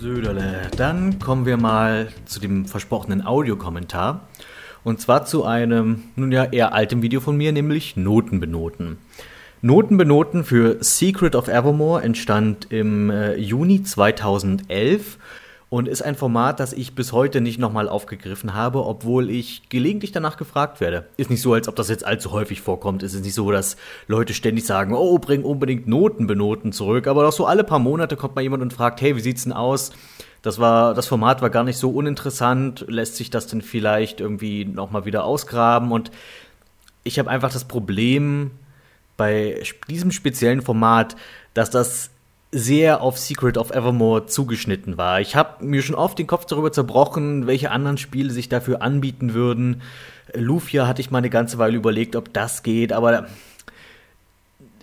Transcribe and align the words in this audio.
Söderle, 0.00 0.62
dann 0.78 1.18
kommen 1.18 1.44
wir 1.44 1.58
mal 1.58 2.08
zu 2.24 2.40
dem 2.40 2.64
versprochenen 2.64 3.26
Audiokommentar. 3.26 4.28
Und 4.82 4.98
zwar 4.98 5.26
zu 5.26 5.44
einem, 5.44 6.04
nun 6.16 6.32
ja, 6.32 6.44
eher 6.44 6.72
altem 6.72 7.02
Video 7.02 7.20
von 7.20 7.36
mir, 7.36 7.52
nämlich 7.52 7.98
Noten 7.98 8.40
benoten. 8.40 8.96
Noten 9.60 9.98
benoten 9.98 10.42
für 10.44 10.82
Secret 10.82 11.36
of 11.36 11.48
Evermore 11.48 12.02
entstand 12.02 12.72
im 12.72 13.10
äh, 13.10 13.34
Juni 13.34 13.82
2011 13.82 15.18
und 15.70 15.86
ist 15.86 16.02
ein 16.02 16.16
Format, 16.16 16.58
das 16.58 16.72
ich 16.72 16.96
bis 16.96 17.12
heute 17.12 17.40
nicht 17.40 17.60
nochmal 17.60 17.88
aufgegriffen 17.88 18.54
habe, 18.54 18.84
obwohl 18.84 19.30
ich 19.30 19.68
gelegentlich 19.68 20.10
danach 20.10 20.36
gefragt 20.36 20.80
werde. 20.80 21.06
Ist 21.16 21.30
nicht 21.30 21.40
so, 21.40 21.54
als 21.54 21.68
ob 21.68 21.76
das 21.76 21.88
jetzt 21.88 22.04
allzu 22.04 22.32
häufig 22.32 22.60
vorkommt. 22.60 23.04
Es 23.04 23.14
ist 23.14 23.24
nicht 23.24 23.34
so, 23.34 23.52
dass 23.52 23.76
Leute 24.08 24.34
ständig 24.34 24.66
sagen, 24.66 24.94
oh, 24.94 25.18
bring 25.20 25.44
unbedingt 25.44 25.86
Noten 25.86 26.26
benoten 26.26 26.72
zurück. 26.72 27.06
Aber 27.06 27.22
doch 27.22 27.32
so 27.32 27.46
alle 27.46 27.62
paar 27.62 27.78
Monate 27.78 28.16
kommt 28.16 28.34
mal 28.34 28.42
jemand 28.42 28.64
und 28.64 28.72
fragt, 28.72 29.00
hey, 29.00 29.14
wie 29.14 29.20
sieht's 29.20 29.44
denn 29.44 29.52
aus? 29.52 29.92
Das 30.42 30.58
war, 30.58 30.92
das 30.92 31.06
Format 31.06 31.40
war 31.40 31.50
gar 31.50 31.62
nicht 31.62 31.78
so 31.78 31.90
uninteressant. 31.90 32.84
Lässt 32.88 33.14
sich 33.14 33.30
das 33.30 33.46
denn 33.46 33.62
vielleicht 33.62 34.20
irgendwie 34.20 34.64
nochmal 34.64 35.04
wieder 35.04 35.22
ausgraben? 35.22 35.92
Und 35.92 36.10
ich 37.04 37.20
habe 37.20 37.30
einfach 37.30 37.52
das 37.52 37.64
Problem 37.64 38.50
bei 39.16 39.62
diesem 39.88 40.10
speziellen 40.10 40.62
Format, 40.62 41.14
dass 41.54 41.70
das 41.70 42.10
sehr 42.52 43.00
auf 43.00 43.18
Secret 43.18 43.56
of 43.56 43.70
Evermore 43.70 44.26
zugeschnitten 44.26 44.98
war. 44.98 45.20
Ich 45.20 45.36
habe 45.36 45.64
mir 45.64 45.82
schon 45.82 45.94
oft 45.94 46.18
den 46.18 46.26
Kopf 46.26 46.46
darüber 46.46 46.72
zerbrochen, 46.72 47.46
welche 47.46 47.70
anderen 47.70 47.96
Spiele 47.96 48.30
sich 48.30 48.48
dafür 48.48 48.82
anbieten 48.82 49.34
würden. 49.34 49.82
Lufia 50.34 50.86
hatte 50.86 51.00
ich 51.00 51.10
mal 51.10 51.18
eine 51.18 51.30
ganze 51.30 51.58
Weile 51.58 51.76
überlegt, 51.76 52.16
ob 52.16 52.32
das 52.32 52.62
geht, 52.62 52.92
aber 52.92 53.26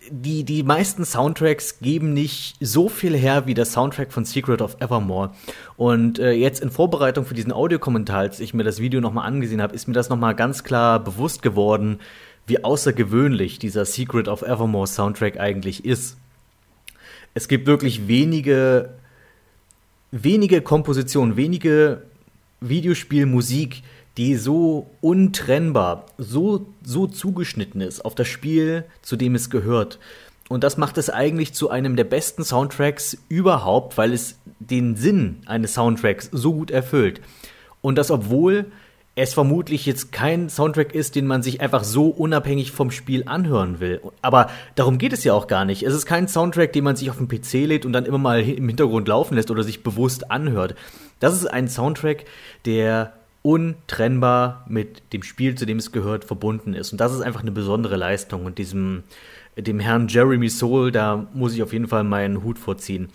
die, 0.09 0.45
die 0.45 0.63
meisten 0.63 1.03
Soundtracks 1.03 1.79
geben 1.79 2.13
nicht 2.13 2.55
so 2.61 2.87
viel 2.87 3.15
her 3.17 3.45
wie 3.45 3.53
der 3.53 3.65
Soundtrack 3.65 4.13
von 4.13 4.23
Secret 4.23 4.61
of 4.61 4.77
Evermore. 4.79 5.31
Und 5.75 6.19
äh, 6.19 6.31
jetzt 6.31 6.61
in 6.61 6.69
Vorbereitung 6.69 7.25
für 7.25 7.33
diesen 7.33 7.51
Audiokommentar, 7.51 8.19
als 8.19 8.39
ich 8.39 8.53
mir 8.53 8.63
das 8.63 8.79
Video 8.79 9.01
nochmal 9.01 9.27
angesehen 9.27 9.61
habe, 9.61 9.75
ist 9.75 9.89
mir 9.89 9.93
das 9.93 10.07
nochmal 10.07 10.35
ganz 10.35 10.63
klar 10.63 11.01
bewusst 11.01 11.41
geworden, 11.41 11.99
wie 12.45 12.63
außergewöhnlich 12.63 13.59
dieser 13.59 13.83
Secret 13.83 14.29
of 14.29 14.41
Evermore 14.41 14.87
Soundtrack 14.87 15.37
eigentlich 15.37 15.83
ist 15.83 16.15
es 17.37 17.47
gibt 17.47 17.67
wirklich 17.67 18.07
wenige, 18.07 18.89
wenige 20.09 20.61
Kompositionen, 20.61 21.37
wenige 21.37 22.01
Videospielmusik, 22.61 23.83
die 24.17 24.35
so 24.35 24.89
untrennbar, 25.01 26.07
so, 26.17 26.65
so 26.83 27.05
zugeschnitten 27.05 27.79
ist 27.79 28.03
auf 28.03 28.15
das 28.15 28.27
Spiel, 28.27 28.85
zu 29.03 29.17
dem 29.17 29.35
es 29.35 29.51
gehört. 29.51 29.99
Und 30.49 30.63
das 30.63 30.77
macht 30.77 30.97
es 30.97 31.11
eigentlich 31.11 31.53
zu 31.53 31.69
einem 31.69 31.95
der 31.95 32.05
besten 32.05 32.43
Soundtracks 32.43 33.17
überhaupt, 33.29 33.99
weil 33.99 34.13
es 34.13 34.39
den 34.59 34.95
Sinn 34.95 35.37
eines 35.45 35.75
Soundtracks 35.75 36.29
so 36.31 36.53
gut 36.53 36.71
erfüllt. 36.71 37.21
Und 37.81 37.99
das 37.99 38.09
obwohl 38.09 38.65
es 39.17 39.33
vermutlich 39.33 39.87
jetzt 39.87 40.11
kein 40.11 40.47
Soundtrack 40.47 40.93
ist, 40.93 41.15
den 41.15 41.25
man 41.25 41.41
sich 41.41 41.59
einfach 41.59 41.83
so 41.83 42.05
unabhängig 42.05 42.71
vom 42.71 42.91
Spiel 42.91 43.23
anhören 43.25 43.79
will. 43.79 43.99
Aber 44.21 44.51
darum 44.75 44.99
geht 44.99 45.11
es 45.11 45.23
ja 45.23 45.33
auch 45.33 45.47
gar 45.47 45.65
nicht. 45.65 45.81
Es 45.81 45.95
ist 45.95 46.05
kein 46.05 46.27
Soundtrack, 46.27 46.71
den 46.71 46.83
man 46.83 46.95
sich 46.95 47.09
auf 47.09 47.17
den 47.17 47.27
PC 47.27 47.65
lädt 47.65 47.87
und 47.87 47.93
dann 47.93 48.05
immer 48.05 48.19
mal 48.19 48.43
im 48.43 48.67
Hintergrund 48.67 49.07
laufen 49.07 49.33
lässt 49.33 49.49
oder 49.49 49.63
sich 49.63 49.81
bewusst 49.81 50.29
anhört. 50.29 50.75
Das 51.19 51.33
ist 51.33 51.47
ein 51.47 51.67
Soundtrack, 51.67 52.25
der 52.65 53.13
untrennbar 53.41 54.63
mit 54.69 55.01
dem 55.13 55.23
Spiel, 55.23 55.55
zu 55.55 55.65
dem 55.65 55.79
es 55.79 55.91
gehört, 55.91 56.23
verbunden 56.23 56.75
ist. 56.75 56.91
Und 56.91 57.01
das 57.01 57.11
ist 57.11 57.21
einfach 57.21 57.41
eine 57.41 57.51
besondere 57.51 57.95
Leistung. 57.95 58.45
Und 58.45 58.59
diesem, 58.59 59.01
dem 59.57 59.79
Herrn 59.79 60.07
Jeremy 60.07 60.49
Soul, 60.49 60.91
da 60.91 61.27
muss 61.33 61.53
ich 61.53 61.63
auf 61.63 61.73
jeden 61.73 61.87
Fall 61.87 62.03
meinen 62.03 62.43
Hut 62.43 62.59
vorziehen 62.59 63.09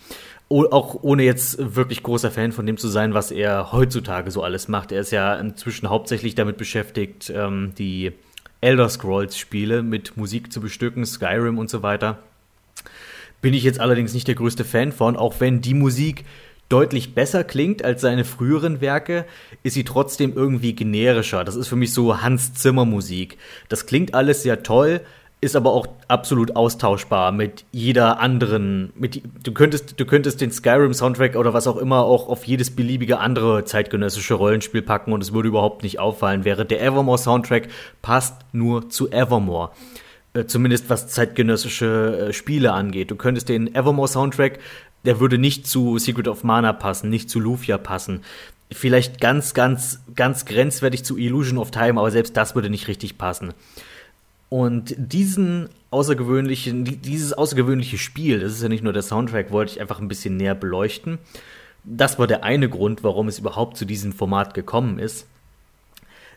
auch 0.49 0.99
ohne 1.01 1.23
jetzt 1.23 1.75
wirklich 1.75 2.03
großer 2.03 2.29
Fan 2.29 2.51
von 2.51 2.65
dem 2.65 2.77
zu 2.77 2.87
sein, 2.87 3.13
was 3.13 3.31
er 3.31 3.71
heutzutage 3.71 4.29
so 4.29 4.43
alles 4.43 4.67
macht. 4.67 4.91
Er 4.91 5.01
ist 5.01 5.11
ja 5.11 5.35
inzwischen 5.35 5.89
hauptsächlich 5.89 6.35
damit 6.35 6.57
beschäftigt, 6.57 7.31
ähm, 7.35 7.73
die 7.77 8.11
Elder 8.61 8.87
Scrolls-Spiele 8.87 9.83
mit 9.83 10.15
Musik 10.15 10.53
zu 10.53 10.61
bestücken, 10.61 11.05
Skyrim 11.05 11.57
und 11.57 11.69
so 11.69 11.81
weiter. 11.83 12.19
Bin 13.41 13.53
ich 13.53 13.63
jetzt 13.63 13.79
allerdings 13.79 14.13
nicht 14.13 14.27
der 14.27 14.35
größte 14.35 14.63
Fan 14.63 14.91
von, 14.91 15.17
auch 15.17 15.39
wenn 15.39 15.61
die 15.61 15.73
Musik 15.73 16.23
deutlich 16.69 17.13
besser 17.13 17.43
klingt 17.43 17.83
als 17.83 18.01
seine 18.01 18.23
früheren 18.23 18.79
Werke, 18.79 19.25
ist 19.63 19.73
sie 19.73 19.83
trotzdem 19.83 20.33
irgendwie 20.33 20.73
generischer. 20.73 21.43
Das 21.43 21.55
ist 21.55 21.67
für 21.67 21.75
mich 21.75 21.93
so 21.93 22.21
Hans 22.21 22.53
Zimmer 22.53 22.85
Musik. 22.85 23.37
Das 23.69 23.85
klingt 23.85 24.13
alles 24.13 24.43
sehr 24.43 24.63
toll, 24.63 25.01
ist 25.43 25.55
aber 25.55 25.73
auch 25.73 25.87
absolut 26.07 26.55
austauschbar 26.55 27.31
mit 27.31 27.65
jeder 27.71 28.19
anderen. 28.19 28.91
Mit, 28.95 29.21
du, 29.43 29.51
könntest, 29.51 29.99
du 29.99 30.05
könntest 30.05 30.41
den 30.41 30.51
Skyrim-Soundtrack 30.51 31.35
oder 31.35 31.53
was 31.53 31.67
auch 31.67 31.77
immer 31.77 32.03
auch 32.03 32.27
auf 32.29 32.45
jedes 32.45 32.75
beliebige 32.75 33.19
andere 33.19 33.65
zeitgenössische 33.65 34.33
Rollenspiel 34.33 34.81
packen 34.81 35.13
und 35.13 35.21
es 35.21 35.33
würde 35.33 35.49
überhaupt 35.49 35.83
nicht 35.83 35.99
auffallen. 35.99 36.45
Während 36.45 36.71
der 36.71 36.81
Evermore-Soundtrack 36.81 37.67
passt 38.01 38.35
nur 38.53 38.89
zu 38.89 39.11
Evermore. 39.11 39.71
Äh, 40.33 40.45
zumindest 40.45 40.89
was 40.89 41.07
zeitgenössische 41.09 42.29
äh, 42.29 42.33
Spiele 42.33 42.73
angeht. 42.73 43.11
Du 43.11 43.15
könntest 43.15 43.49
den 43.49 43.75
Evermore-Soundtrack, 43.75 44.59
der 45.05 45.19
würde 45.19 45.37
nicht 45.37 45.67
zu 45.67 45.99
Secret 45.99 46.27
of 46.27 46.43
Mana 46.43 46.73
passen, 46.73 47.09
nicht 47.09 47.29
zu 47.29 47.39
Lufia 47.39 47.77
passen. 47.77 48.21
Vielleicht 48.71 49.21
ganz, 49.21 49.53
ganz, 49.53 49.99
ganz 50.15 50.45
grenzwertig 50.45 51.03
zu 51.03 51.17
Illusion 51.17 51.59
of 51.59 51.69
Time, 51.69 51.99
aber 51.99 52.09
selbst 52.09 52.35
das 52.35 52.55
würde 52.55 52.71
nicht 52.71 52.87
richtig 52.87 53.17
passen. 53.19 53.53
Und 54.53 54.93
diesen 54.99 55.67
außergewöhnlichen, 55.89 57.01
dieses 57.01 57.33
außergewöhnliche 57.33 57.97
Spiel, 57.97 58.39
das 58.39 58.51
ist 58.51 58.61
ja 58.61 58.69
nicht 58.69 58.83
nur 58.83 58.93
der 58.93 59.01
Soundtrack, 59.01 59.51
wollte 59.51 59.71
ich 59.71 59.81
einfach 59.81 59.99
ein 59.99 60.07
bisschen 60.07 60.37
näher 60.37 60.53
beleuchten. 60.53 61.17
Das 61.83 62.19
war 62.19 62.27
der 62.27 62.43
eine 62.43 62.69
Grund, 62.69 63.03
warum 63.03 63.27
es 63.27 63.39
überhaupt 63.39 63.77
zu 63.77 63.85
diesem 63.85 64.13
Format 64.13 64.53
gekommen 64.53 64.99
ist. 64.99 65.25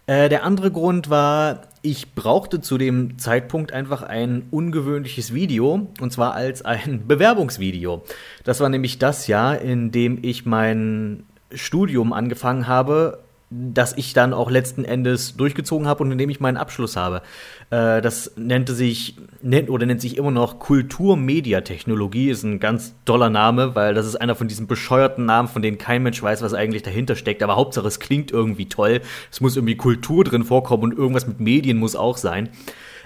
Äh, 0.06 0.30
der 0.30 0.44
andere 0.44 0.70
Grund 0.70 1.10
war, 1.10 1.64
ich 1.82 2.14
brauchte 2.14 2.62
zu 2.62 2.78
dem 2.78 3.18
Zeitpunkt 3.18 3.72
einfach 3.72 4.02
ein 4.02 4.46
ungewöhnliches 4.50 5.34
Video, 5.34 5.86
und 6.00 6.10
zwar 6.10 6.32
als 6.32 6.62
ein 6.62 7.02
Bewerbungsvideo. 7.06 8.02
Das 8.44 8.60
war 8.60 8.70
nämlich 8.70 8.98
das 8.98 9.26
Jahr, 9.26 9.60
in 9.60 9.90
dem 9.90 10.20
ich 10.22 10.46
mein 10.46 11.24
Studium 11.52 12.14
angefangen 12.14 12.66
habe, 12.66 13.18
das 13.48 13.96
ich 13.96 14.12
dann 14.12 14.34
auch 14.34 14.50
letzten 14.50 14.84
Endes 14.84 15.36
durchgezogen 15.36 15.86
habe 15.86 16.02
und 16.02 16.10
in 16.10 16.18
dem 16.18 16.30
ich 16.30 16.40
meinen 16.40 16.56
Abschluss 16.56 16.96
habe. 16.96 17.22
Äh, 17.70 18.02
das 18.02 18.32
nannte 18.36 18.74
sich, 18.74 19.16
nennt 19.40 19.70
oder 19.70 19.86
nennt 19.86 20.00
sich 20.00 20.16
immer 20.16 20.32
noch 20.32 20.58
Kulturmediatechnologie, 20.58 22.30
ist 22.30 22.42
ein 22.42 22.58
ganz 22.58 22.94
toller 23.04 23.30
Name, 23.30 23.76
weil 23.76 23.94
das 23.94 24.06
ist 24.06 24.16
einer 24.16 24.34
von 24.34 24.48
diesen 24.48 24.66
bescheuerten 24.66 25.26
Namen, 25.26 25.48
von 25.48 25.62
denen 25.62 25.78
kein 25.78 26.02
Mensch 26.02 26.20
weiß, 26.20 26.42
was 26.42 26.54
eigentlich 26.54 26.82
dahinter 26.82 27.14
steckt. 27.14 27.42
Aber 27.42 27.54
Hauptsache, 27.54 27.86
es 27.86 28.00
klingt 28.00 28.32
irgendwie 28.32 28.68
toll. 28.68 29.00
Es 29.30 29.40
muss 29.40 29.56
irgendwie 29.56 29.76
Kultur 29.76 30.24
drin 30.24 30.42
vorkommen 30.42 30.82
und 30.82 30.98
irgendwas 30.98 31.28
mit 31.28 31.38
Medien 31.38 31.76
muss 31.76 31.94
auch 31.94 32.16
sein. 32.16 32.48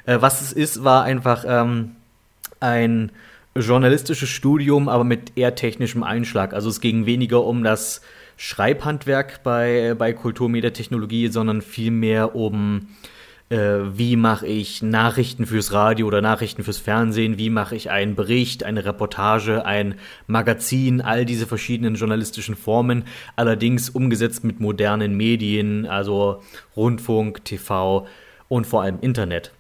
Äh, 0.06 0.22
was 0.22 0.40
es 0.40 0.52
ist, 0.52 0.84
war 0.84 1.04
einfach 1.04 1.44
ähm, 1.46 1.96
ein 2.60 3.12
journalistisches 3.54 4.30
Studium, 4.30 4.88
aber 4.88 5.04
mit 5.04 5.36
eher 5.36 5.54
technischem 5.54 6.02
Einschlag. 6.02 6.54
Also 6.54 6.70
es 6.70 6.80
ging 6.80 7.04
weniger 7.04 7.44
um 7.44 7.62
das 7.62 8.00
Schreibhandwerk 8.42 9.42
bei, 9.42 9.94
bei 9.98 10.14
Kulturmediatechnologie, 10.14 11.28
sondern 11.28 11.60
vielmehr 11.60 12.34
um 12.34 12.88
äh, 13.50 13.56
wie 13.92 14.16
mache 14.16 14.46
ich 14.46 14.80
Nachrichten 14.80 15.44
fürs 15.44 15.74
Radio 15.74 16.06
oder 16.06 16.22
Nachrichten 16.22 16.64
fürs 16.64 16.78
Fernsehen, 16.78 17.36
wie 17.36 17.50
mache 17.50 17.76
ich 17.76 17.90
einen 17.90 18.14
Bericht, 18.14 18.64
eine 18.64 18.86
Reportage, 18.86 19.66
ein 19.66 19.96
Magazin, 20.26 21.02
all 21.02 21.26
diese 21.26 21.46
verschiedenen 21.46 21.96
journalistischen 21.96 22.56
Formen, 22.56 23.04
allerdings 23.36 23.90
umgesetzt 23.90 24.42
mit 24.42 24.58
modernen 24.58 25.18
Medien, 25.18 25.84
also 25.84 26.42
Rundfunk, 26.74 27.44
TV 27.44 28.06
und 28.48 28.66
vor 28.66 28.80
allem 28.80 29.00
Internet. 29.02 29.52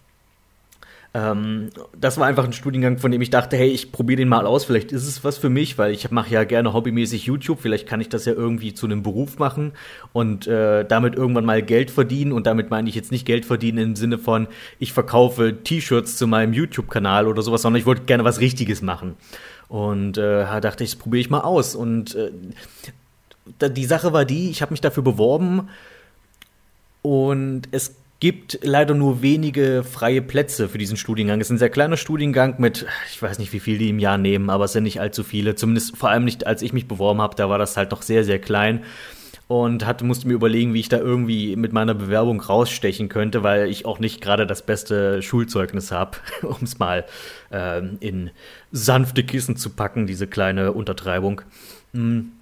Ähm, 1.12 1.70
das 1.98 2.18
war 2.18 2.26
einfach 2.26 2.44
ein 2.44 2.52
Studiengang, 2.52 2.98
von 2.98 3.10
dem 3.10 3.20
ich 3.20 3.30
dachte, 3.30 3.56
hey, 3.56 3.68
ich 3.68 3.90
probiere 3.90 4.18
den 4.18 4.28
mal 4.28 4.46
aus, 4.46 4.64
vielleicht 4.64 4.92
ist 4.92 5.06
es 5.06 5.24
was 5.24 5.38
für 5.38 5.48
mich, 5.48 5.76
weil 5.76 5.92
ich 5.92 6.08
mache 6.12 6.30
ja 6.30 6.44
gerne 6.44 6.72
hobbymäßig 6.72 7.24
YouTube, 7.24 7.60
vielleicht 7.60 7.88
kann 7.88 8.00
ich 8.00 8.08
das 8.08 8.26
ja 8.26 8.32
irgendwie 8.32 8.74
zu 8.74 8.86
einem 8.86 9.02
Beruf 9.02 9.38
machen 9.38 9.72
und 10.12 10.46
äh, 10.46 10.84
damit 10.84 11.16
irgendwann 11.16 11.44
mal 11.44 11.62
Geld 11.62 11.90
verdienen. 11.90 12.32
Und 12.32 12.46
damit 12.46 12.70
meine 12.70 12.88
ich 12.88 12.94
jetzt 12.94 13.10
nicht 13.10 13.26
Geld 13.26 13.44
verdienen 13.44 13.78
im 13.78 13.96
Sinne 13.96 14.18
von, 14.18 14.46
ich 14.78 14.92
verkaufe 14.92 15.56
T-Shirts 15.64 16.16
zu 16.16 16.28
meinem 16.28 16.52
YouTube-Kanal 16.52 17.26
oder 17.26 17.42
sowas, 17.42 17.62
sondern 17.62 17.80
ich 17.80 17.86
wollte 17.86 18.02
gerne 18.02 18.24
was 18.24 18.38
Richtiges 18.38 18.80
machen. 18.80 19.16
Und 19.68 20.16
äh, 20.16 20.60
dachte 20.60 20.84
ich, 20.84 20.90
das 20.90 20.98
probiere 20.98 21.20
ich 21.20 21.30
mal 21.30 21.40
aus. 21.40 21.74
Und 21.74 22.14
äh, 22.14 22.30
die 23.68 23.84
Sache 23.84 24.12
war 24.12 24.24
die, 24.24 24.50
ich 24.50 24.62
habe 24.62 24.72
mich 24.72 24.80
dafür 24.80 25.02
beworben 25.02 25.68
und 27.02 27.62
es 27.70 27.96
gibt 28.20 28.58
leider 28.62 28.94
nur 28.94 29.22
wenige 29.22 29.82
freie 29.82 30.20
Plätze 30.20 30.68
für 30.68 30.76
diesen 30.76 30.98
Studiengang. 30.98 31.40
Es 31.40 31.48
ist 31.48 31.52
ein 31.52 31.58
sehr 31.58 31.70
kleiner 31.70 31.96
Studiengang 31.96 32.56
mit, 32.58 32.86
ich 33.10 33.20
weiß 33.20 33.38
nicht, 33.38 33.54
wie 33.54 33.60
viel 33.60 33.78
die 33.78 33.88
im 33.88 33.98
Jahr 33.98 34.18
nehmen, 34.18 34.50
aber 34.50 34.66
es 34.66 34.74
sind 34.74 34.84
nicht 34.84 35.00
allzu 35.00 35.24
viele. 35.24 35.54
Zumindest 35.54 35.96
vor 35.96 36.10
allem 36.10 36.26
nicht, 36.26 36.46
als 36.46 36.60
ich 36.60 36.74
mich 36.74 36.86
beworben 36.86 37.22
habe, 37.22 37.34
da 37.34 37.48
war 37.48 37.58
das 37.58 37.78
halt 37.78 37.90
noch 37.90 38.02
sehr, 38.02 38.22
sehr 38.22 38.38
klein. 38.38 38.84
Und 39.48 39.84
hatte, 39.84 40.04
musste 40.04 40.28
mir 40.28 40.34
überlegen, 40.34 40.74
wie 40.74 40.80
ich 40.80 40.88
da 40.88 40.98
irgendwie 40.98 41.56
mit 41.56 41.72
meiner 41.72 41.94
Bewerbung 41.94 42.40
rausstechen 42.40 43.08
könnte, 43.08 43.42
weil 43.42 43.68
ich 43.68 43.84
auch 43.84 43.98
nicht 43.98 44.20
gerade 44.20 44.46
das 44.46 44.62
beste 44.62 45.22
Schulzeugnis 45.22 45.90
habe, 45.90 46.18
um 46.42 46.58
es 46.62 46.78
mal 46.78 47.04
ähm, 47.50 47.96
in 47.98 48.30
sanfte 48.70 49.24
Kissen 49.24 49.56
zu 49.56 49.70
packen, 49.70 50.06
diese 50.06 50.28
kleine 50.28 50.72
Untertreibung. 50.72 51.40
Mhm. 51.92 52.32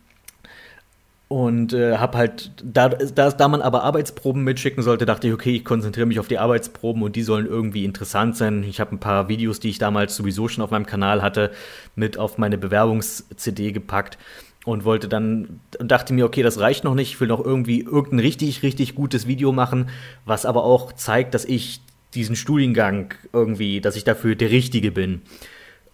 Und 1.29 1.75
äh, 1.75 1.99
habe 1.99 2.17
halt, 2.17 2.51
da, 2.65 2.89
da, 2.89 3.31
da 3.31 3.49
man 3.49 3.61
aber 3.61 3.85
Arbeitsproben 3.85 4.43
mitschicken 4.45 4.83
sollte, 4.83 5.05
dachte 5.05 5.29
ich, 5.29 5.35
okay, 5.35 5.57
ich 5.57 5.65
konzentriere 5.65 6.07
mich 6.07 6.19
auf 6.19 6.29
die 6.29 6.39
Arbeitsproben 6.39 7.03
und 7.03 7.17
die 7.17 7.23
sollen 7.23 7.47
irgendwie 7.47 7.85
interessant 7.85 8.37
sein. 8.37 8.63
Ich 8.63 8.81
habe 8.81 8.97
ein 8.97 9.01
paar 9.01 9.29
Videos, 9.29 9.61
die 9.61 9.69
ich 9.69 9.79
damals 9.79 10.17
sowieso 10.17 10.49
schon 10.49 10.65
auf 10.65 10.71
meinem 10.71 10.87
Kanal 10.87 11.21
hatte, 11.21 11.51
mit 11.95 12.19
auf 12.19 12.39
meine 12.39 12.57
Bewerbungs-CD 12.57 13.73
gepackt 13.73 14.17
und 14.65 14.85
wollte 14.85 15.09
dann 15.09 15.61
und 15.79 15.91
dachte 15.91 16.15
mir, 16.15 16.25
okay, 16.25 16.43
das 16.43 16.61
reicht 16.61 16.85
noch 16.85 16.95
nicht, 16.95 17.13
ich 17.13 17.21
will 17.21 17.29
noch 17.29 17.45
irgendwie 17.45 17.81
irgendein 17.83 18.21
richtig, 18.21 18.63
richtig 18.63 18.95
gutes 18.95 19.27
Video 19.27 19.53
machen, 19.53 19.91
was 20.25 20.47
aber 20.47 20.65
auch 20.65 20.93
zeigt, 20.93 21.35
dass 21.35 21.45
ich 21.45 21.83
diesen 22.15 22.37
Studiengang 22.37 23.13
irgendwie, 23.35 23.83
dass 23.83 23.97
ich 23.97 24.05
dafür 24.05 24.35
der 24.35 24.51
Richtige 24.51 24.93
bin. 24.93 25.21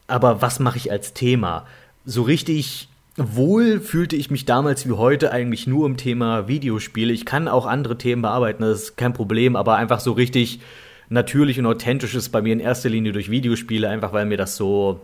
Aber 0.07 0.43
was 0.43 0.61
mache 0.61 0.79
ich 0.79 0.93
als 0.93 1.13
Thema? 1.13 1.67
So 2.05 2.23
richtig 2.23 2.89
wohl 3.17 3.81
fühlte 3.81 4.17
ich 4.17 4.31
mich 4.31 4.45
damals 4.45 4.89
wie 4.89 4.93
heute 4.93 5.33
eigentlich 5.33 5.67
nur 5.67 5.87
im 5.87 5.97
Thema 5.97 6.49
Videospiele. 6.49 7.13
Ich 7.13 7.25
kann 7.25 7.49
auch 7.49 7.67
andere 7.67 7.97
Themen 7.97 8.23
bearbeiten, 8.23 8.63
das 8.63 8.83
ist 8.83 8.97
kein 8.97 9.13
Problem, 9.13 9.57
aber 9.57 9.77
einfach 9.77 10.01
so 10.01 10.13
richtig 10.13 10.61
natürlich 11.09 11.59
und 11.59 11.67
authentisch 11.67 12.15
ist 12.15 12.31
bei 12.31 12.43
mir 12.43 12.53
in 12.53 12.61
erster 12.61 12.89
Linie 12.89 13.13
durch 13.13 13.31
Videospiele, 13.31 13.89
einfach 13.89 14.13
weil 14.13 14.27
mir 14.27 14.37
das 14.37 14.57
so, 14.57 15.01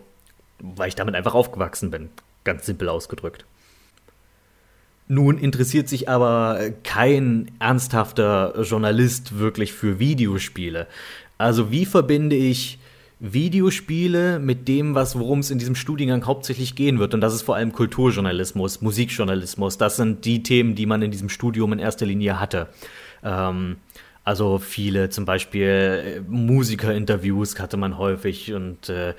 weil 0.58 0.88
ich 0.88 0.94
damit 0.94 1.14
einfach 1.14 1.34
aufgewachsen 1.34 1.90
bin. 1.90 2.08
Ganz 2.44 2.66
simpel 2.66 2.88
ausgedrückt. 2.88 3.44
Nun 5.06 5.38
interessiert 5.38 5.88
sich 5.88 6.08
aber 6.08 6.70
kein 6.84 7.50
ernsthafter 7.58 8.60
Journalist 8.62 9.38
wirklich 9.38 9.72
für 9.72 9.98
Videospiele. 9.98 10.86
Also 11.36 11.70
wie 11.70 11.84
verbinde 11.84 12.36
ich 12.36 12.78
Videospiele 13.20 14.38
mit 14.38 14.66
dem, 14.66 14.94
was 14.94 15.18
worum 15.18 15.40
es 15.40 15.50
in 15.50 15.58
diesem 15.58 15.74
Studiengang 15.74 16.24
hauptsächlich 16.24 16.74
gehen 16.74 16.98
wird. 16.98 17.12
Und 17.12 17.20
das 17.20 17.34
ist 17.34 17.42
vor 17.42 17.54
allem 17.54 17.72
Kulturjournalismus, 17.72 18.80
Musikjournalismus. 18.80 19.76
Das 19.76 19.96
sind 19.96 20.24
die 20.24 20.42
Themen, 20.42 20.74
die 20.74 20.86
man 20.86 21.02
in 21.02 21.10
diesem 21.10 21.28
Studium 21.28 21.74
in 21.74 21.78
erster 21.78 22.06
Linie 22.06 22.40
hatte. 22.40 22.68
Ähm, 23.22 23.76
also 24.24 24.58
viele, 24.58 25.10
zum 25.10 25.26
Beispiel 25.26 25.68
äh, 25.68 26.20
Musikerinterviews 26.28 27.60
hatte 27.60 27.76
man 27.76 27.98
häufig 27.98 28.54
und 28.54 28.88
äh, 28.88 29.14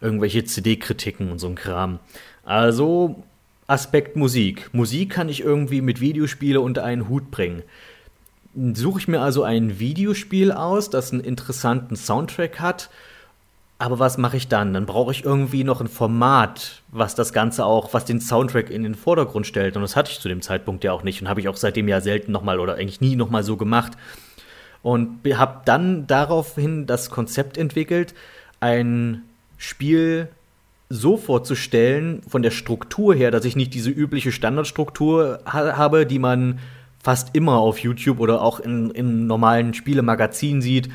irgendwelche 0.00 0.44
CD-Kritiken 0.44 1.30
und 1.30 1.38
so 1.38 1.46
ein 1.46 1.54
Kram. 1.54 2.00
Also 2.44 3.22
Aspekt 3.68 4.16
Musik. 4.16 4.68
Musik 4.72 5.10
kann 5.10 5.28
ich 5.28 5.42
irgendwie 5.42 5.80
mit 5.80 6.00
Videospiele 6.00 6.60
unter 6.60 6.84
einen 6.84 7.08
Hut 7.08 7.30
bringen. 7.30 7.62
Suche 8.74 8.98
ich 8.98 9.08
mir 9.08 9.20
also 9.20 9.44
ein 9.44 9.78
Videospiel 9.78 10.50
aus, 10.50 10.90
das 10.90 11.12
einen 11.12 11.22
interessanten 11.22 11.96
Soundtrack 11.96 12.60
hat, 12.60 12.90
aber 13.84 13.98
was 13.98 14.16
mache 14.16 14.38
ich 14.38 14.48
dann? 14.48 14.72
Dann 14.72 14.86
brauche 14.86 15.12
ich 15.12 15.26
irgendwie 15.26 15.62
noch 15.62 15.82
ein 15.82 15.88
Format, 15.88 16.80
was 16.90 17.14
das 17.14 17.34
Ganze 17.34 17.66
auch, 17.66 17.92
was 17.92 18.06
den 18.06 18.18
Soundtrack 18.18 18.70
in 18.70 18.82
den 18.82 18.94
Vordergrund 18.94 19.46
stellt. 19.46 19.76
Und 19.76 19.82
das 19.82 19.94
hatte 19.94 20.10
ich 20.10 20.20
zu 20.20 20.28
dem 20.30 20.40
Zeitpunkt 20.40 20.84
ja 20.84 20.92
auch 20.92 21.02
nicht 21.02 21.20
und 21.20 21.28
habe 21.28 21.40
ich 21.40 21.48
auch 21.48 21.56
seitdem 21.56 21.86
ja 21.86 22.00
selten 22.00 22.32
nochmal 22.32 22.60
oder 22.60 22.76
eigentlich 22.76 23.02
nie 23.02 23.14
nochmal 23.14 23.42
so 23.42 23.58
gemacht. 23.58 23.92
Und 24.82 25.20
habe 25.34 25.60
dann 25.66 26.06
daraufhin 26.06 26.86
das 26.86 27.10
Konzept 27.10 27.58
entwickelt, 27.58 28.14
ein 28.58 29.20
Spiel 29.58 30.28
so 30.88 31.18
vorzustellen, 31.18 32.22
von 32.26 32.40
der 32.40 32.52
Struktur 32.52 33.14
her, 33.14 33.30
dass 33.30 33.44
ich 33.44 33.54
nicht 33.54 33.74
diese 33.74 33.90
übliche 33.90 34.32
Standardstruktur 34.32 35.40
ha 35.44 35.76
habe, 35.76 36.06
die 36.06 36.18
man 36.18 36.58
fast 37.02 37.36
immer 37.36 37.58
auf 37.58 37.80
YouTube 37.80 38.18
oder 38.18 38.40
auch 38.40 38.60
in, 38.60 38.90
in 38.92 39.26
normalen 39.26 39.74
Spielemagazinen 39.74 40.62
sieht. 40.62 40.88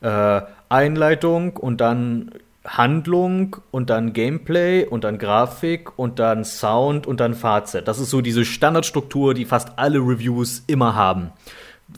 Äh, 0.00 0.42
Einleitung 0.68 1.56
und 1.56 1.80
dann 1.80 2.30
Handlung 2.64 3.56
und 3.70 3.90
dann 3.90 4.12
Gameplay 4.12 4.84
und 4.84 5.04
dann 5.04 5.18
Grafik 5.18 5.98
und 5.98 6.18
dann 6.18 6.44
Sound 6.44 7.06
und 7.06 7.20
dann 7.20 7.34
Fazit. 7.34 7.88
Das 7.88 7.98
ist 7.98 8.10
so 8.10 8.20
diese 8.20 8.44
Standardstruktur, 8.44 9.34
die 9.34 9.44
fast 9.44 9.78
alle 9.78 9.98
Reviews 9.98 10.62
immer 10.66 10.94
haben 10.94 11.32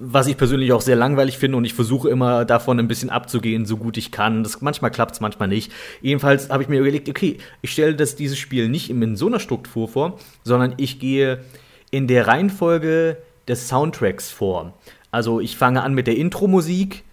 was 0.00 0.26
ich 0.26 0.36
persönlich 0.36 0.72
auch 0.72 0.80
sehr 0.80 0.96
langweilig 0.96 1.38
finde 1.38 1.56
und 1.58 1.64
ich 1.64 1.74
versuche 1.74 2.08
immer 2.08 2.44
davon 2.44 2.78
ein 2.78 2.88
bisschen 2.88 3.10
abzugehen, 3.10 3.66
so 3.66 3.76
gut 3.76 3.96
ich 3.96 4.10
kann. 4.10 4.42
Das, 4.42 4.60
manchmal 4.60 4.90
klappt 4.90 5.12
es, 5.12 5.20
manchmal 5.20 5.48
nicht. 5.48 5.72
Jedenfalls 6.00 6.50
habe 6.50 6.62
ich 6.62 6.68
mir 6.68 6.80
überlegt, 6.80 7.08
okay, 7.08 7.38
ich 7.60 7.72
stelle 7.72 7.94
das 7.94 8.16
dieses 8.16 8.38
Spiel 8.38 8.68
nicht 8.68 8.90
in 8.90 9.16
so 9.16 9.26
einer 9.26 9.40
Struktur 9.40 9.88
vor, 9.88 10.18
sondern 10.44 10.74
ich 10.76 10.98
gehe 10.98 11.40
in 11.90 12.06
der 12.06 12.26
Reihenfolge 12.26 13.18
des 13.48 13.68
Soundtracks 13.68 14.30
vor. 14.30 14.78
Also 15.10 15.40
ich 15.40 15.56
fange 15.56 15.82
an 15.82 15.94
mit 15.94 16.06
der 16.06 16.16
Intro-Musik, 16.16 17.04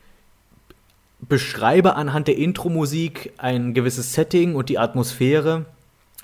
beschreibe 1.22 1.96
anhand 1.96 2.28
der 2.28 2.38
Intro-Musik 2.38 3.34
ein 3.38 3.74
gewisses 3.74 4.14
Setting 4.14 4.56
und 4.56 4.70
die 4.70 4.80
Atmosphäre 4.80 5.66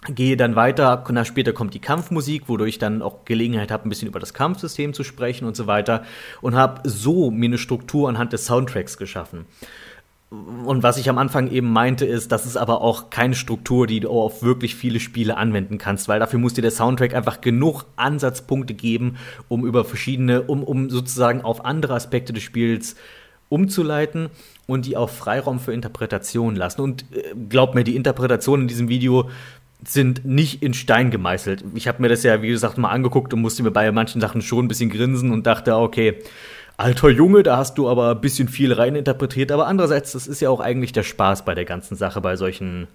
gehe 0.07 0.37
dann 0.37 0.55
weiter, 0.55 1.03
na, 1.09 1.25
später 1.25 1.53
kommt 1.53 1.73
die 1.73 1.79
Kampfmusik, 1.79 2.47
wodurch 2.47 2.69
ich 2.69 2.79
dann 2.79 3.01
auch 3.01 3.25
Gelegenheit 3.25 3.71
habe, 3.71 3.87
ein 3.87 3.89
bisschen 3.89 4.07
über 4.07 4.19
das 4.19 4.33
Kampfsystem 4.33 4.93
zu 4.93 5.03
sprechen 5.03 5.45
und 5.45 5.55
so 5.55 5.67
weiter 5.67 6.03
und 6.41 6.55
habe 6.55 6.87
so 6.87 7.31
mir 7.31 7.47
eine 7.47 7.57
Struktur 7.57 8.07
anhand 8.07 8.33
des 8.33 8.45
Soundtracks 8.45 8.97
geschaffen. 8.97 9.45
Und 10.29 10.83
was 10.83 10.97
ich 10.97 11.09
am 11.09 11.17
Anfang 11.17 11.49
eben 11.49 11.71
meinte, 11.71 12.05
ist, 12.05 12.31
das 12.31 12.45
ist 12.45 12.57
aber 12.57 12.81
auch 12.81 13.09
keine 13.09 13.35
Struktur, 13.35 13.87
die 13.87 13.99
du 13.99 14.09
auf 14.09 14.43
wirklich 14.43 14.75
viele 14.75 14.99
Spiele 14.99 15.37
anwenden 15.37 15.77
kannst, 15.77 16.07
weil 16.07 16.19
dafür 16.19 16.39
muss 16.39 16.53
dir 16.53 16.61
der 16.61 16.71
Soundtrack 16.71 17.13
einfach 17.13 17.41
genug 17.41 17.85
Ansatzpunkte 17.95 18.73
geben, 18.73 19.17
um 19.47 19.65
über 19.65 19.85
verschiedene, 19.85 20.41
um, 20.41 20.63
um 20.63 20.89
sozusagen 20.89 21.41
auf 21.41 21.63
andere 21.63 21.93
Aspekte 21.93 22.33
des 22.33 22.43
Spiels 22.43 22.95
umzuleiten 23.55 24.29
und 24.67 24.85
die 24.85 24.97
auch 24.97 25.09
Freiraum 25.09 25.59
für 25.59 25.73
Interpretation 25.73 26.55
lassen. 26.55 26.81
Und 26.81 27.05
äh, 27.13 27.33
glaub 27.49 27.73
mir, 27.73 27.83
die 27.83 27.95
Interpretation 27.95 28.61
in 28.61 28.67
diesem 28.67 28.89
Video 28.89 29.29
sind 29.87 30.25
nicht 30.25 30.61
in 30.61 30.73
Stein 30.73 31.09
gemeißelt. 31.09 31.63
Ich 31.73 31.87
habe 31.87 32.01
mir 32.01 32.09
das 32.09 32.23
ja, 32.23 32.41
wie 32.41 32.49
gesagt, 32.49 32.77
mal 32.77 32.89
angeguckt 32.89 33.33
und 33.33 33.41
musste 33.41 33.63
mir 33.63 33.71
bei 33.71 33.91
manchen 33.91 34.19
Sachen 34.19 34.41
schon 34.41 34.65
ein 34.65 34.67
bisschen 34.67 34.89
grinsen 34.89 35.31
und 35.31 35.45
dachte, 35.47 35.75
okay, 35.75 36.19
alter 36.77 37.09
Junge, 37.09 37.43
da 37.43 37.57
hast 37.57 37.77
du 37.77 37.87
aber 37.87 38.11
ein 38.11 38.21
bisschen 38.21 38.47
viel 38.49 38.73
reininterpretiert. 38.73 39.51
Aber 39.51 39.67
andererseits, 39.67 40.11
das 40.11 40.27
ist 40.27 40.41
ja 40.41 40.49
auch 40.49 40.59
eigentlich 40.59 40.91
der 40.91 41.03
Spaß 41.03 41.45
bei 41.45 41.55
der 41.55 41.65
ganzen 41.65 41.95
Sache, 41.95 42.19
bei 42.21 42.35
solchen 42.35 42.87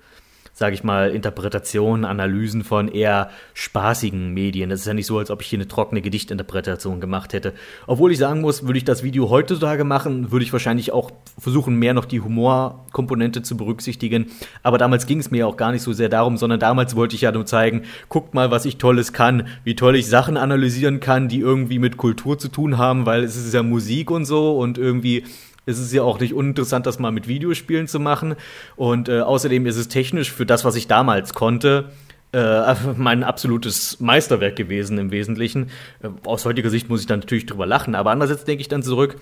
sage 0.60 0.74
ich 0.74 0.84
mal, 0.84 1.12
Interpretationen, 1.12 2.04
Analysen 2.04 2.64
von 2.64 2.88
eher 2.88 3.30
spaßigen 3.54 4.34
Medien. 4.34 4.70
Es 4.70 4.80
ist 4.80 4.86
ja 4.86 4.92
nicht 4.92 5.06
so, 5.06 5.16
als 5.16 5.30
ob 5.30 5.40
ich 5.40 5.48
hier 5.48 5.56
eine 5.56 5.66
trockene 5.66 6.02
Gedichtinterpretation 6.02 7.00
gemacht 7.00 7.32
hätte. 7.32 7.54
Obwohl 7.86 8.12
ich 8.12 8.18
sagen 8.18 8.42
muss, 8.42 8.66
würde 8.66 8.76
ich 8.76 8.84
das 8.84 9.02
Video 9.02 9.30
heutzutage 9.30 9.84
machen, 9.84 10.30
würde 10.32 10.44
ich 10.44 10.52
wahrscheinlich 10.52 10.92
auch 10.92 11.12
versuchen, 11.38 11.76
mehr 11.76 11.94
noch 11.94 12.04
die 12.04 12.20
Humorkomponente 12.20 13.40
zu 13.40 13.56
berücksichtigen. 13.56 14.26
Aber 14.62 14.76
damals 14.76 15.06
ging 15.06 15.20
es 15.20 15.30
mir 15.30 15.48
auch 15.48 15.56
gar 15.56 15.72
nicht 15.72 15.80
so 15.80 15.94
sehr 15.94 16.10
darum, 16.10 16.36
sondern 16.36 16.60
damals 16.60 16.94
wollte 16.94 17.14
ich 17.16 17.22
ja 17.22 17.32
nur 17.32 17.46
zeigen, 17.46 17.84
guckt 18.10 18.34
mal, 18.34 18.50
was 18.50 18.66
ich 18.66 18.76
Tolles 18.76 19.14
kann, 19.14 19.48
wie 19.64 19.76
toll 19.76 19.96
ich 19.96 20.08
Sachen 20.08 20.36
analysieren 20.36 21.00
kann, 21.00 21.28
die 21.28 21.40
irgendwie 21.40 21.78
mit 21.78 21.96
Kultur 21.96 22.38
zu 22.38 22.48
tun 22.48 22.76
haben, 22.76 23.06
weil 23.06 23.24
es 23.24 23.34
ist 23.34 23.54
ja 23.54 23.62
Musik 23.62 24.10
und 24.10 24.26
so 24.26 24.58
und 24.58 24.76
irgendwie 24.76 25.24
es 25.66 25.78
ist 25.78 25.92
ja 25.92 26.02
auch 26.02 26.20
nicht 26.20 26.34
uninteressant, 26.34 26.86
das 26.86 26.98
mal 26.98 27.12
mit 27.12 27.28
Videospielen 27.28 27.86
zu 27.86 28.00
machen. 28.00 28.36
Und 28.76 29.08
äh, 29.08 29.20
außerdem 29.20 29.66
ist 29.66 29.76
es 29.76 29.88
technisch 29.88 30.32
für 30.32 30.46
das, 30.46 30.64
was 30.64 30.76
ich 30.76 30.86
damals 30.86 31.34
konnte, 31.34 31.90
äh, 32.32 32.74
mein 32.96 33.22
absolutes 33.22 34.00
Meisterwerk 34.00 34.56
gewesen 34.56 34.98
im 34.98 35.10
Wesentlichen. 35.10 35.70
Äh, 36.02 36.08
aus 36.24 36.44
heutiger 36.44 36.70
Sicht 36.70 36.88
muss 36.88 37.00
ich 37.00 37.06
dann 37.06 37.20
natürlich 37.20 37.46
drüber 37.46 37.66
lachen, 37.66 37.94
aber 37.94 38.10
andererseits 38.10 38.44
denke 38.44 38.62
ich 38.62 38.68
dann 38.68 38.82
zurück. 38.82 39.16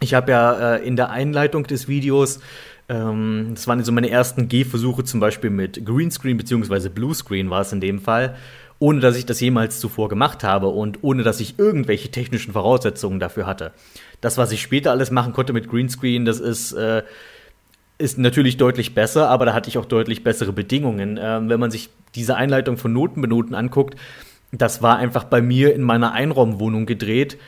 Ich 0.00 0.14
habe 0.14 0.30
ja 0.30 0.74
äh, 0.76 0.86
in 0.86 0.96
der 0.96 1.10
Einleitung 1.10 1.64
des 1.64 1.88
Videos 1.88 2.40
ähm, 2.88 3.52
das 3.54 3.66
waren 3.66 3.82
so 3.82 3.92
meine 3.92 4.10
ersten 4.10 4.48
Gehversuche 4.48 5.04
zum 5.04 5.20
Beispiel 5.20 5.50
mit 5.50 5.84
Greenscreen 5.84 6.36
beziehungsweise 6.36 6.90
Bluescreen 6.90 7.50
war 7.50 7.62
es 7.62 7.72
in 7.72 7.80
dem 7.80 8.00
Fall, 8.00 8.36
ohne 8.78 9.00
dass 9.00 9.16
ich 9.16 9.26
das 9.26 9.40
jemals 9.40 9.80
zuvor 9.80 10.08
gemacht 10.08 10.44
habe 10.44 10.68
und 10.68 10.98
ohne 11.02 11.22
dass 11.22 11.40
ich 11.40 11.58
irgendwelche 11.58 12.10
technischen 12.10 12.52
Voraussetzungen 12.52 13.18
dafür 13.18 13.46
hatte 13.46 13.72
das, 14.26 14.36
was 14.38 14.50
ich 14.50 14.60
später 14.60 14.90
alles 14.90 15.12
machen 15.12 15.32
konnte 15.32 15.52
mit 15.52 15.70
Greenscreen, 15.70 16.24
das 16.24 16.40
ist, 16.40 16.72
äh, 16.72 17.04
ist 17.96 18.18
natürlich 18.18 18.56
deutlich 18.56 18.92
besser, 18.92 19.30
aber 19.30 19.46
da 19.46 19.54
hatte 19.54 19.68
ich 19.68 19.78
auch 19.78 19.84
deutlich 19.84 20.24
bessere 20.24 20.52
Bedingungen. 20.52 21.16
Ähm, 21.22 21.48
wenn 21.48 21.60
man 21.60 21.70
sich 21.70 21.90
diese 22.16 22.34
Einleitung 22.34 22.76
von 22.76 22.92
Notenbenoten 22.92 23.54
anguckt, 23.54 23.94
das 24.50 24.82
war 24.82 24.96
einfach 24.96 25.24
bei 25.24 25.40
mir 25.40 25.74
in 25.74 25.82
meiner 25.82 26.12
Einraumwohnung 26.12 26.86
gedreht, 26.86 27.38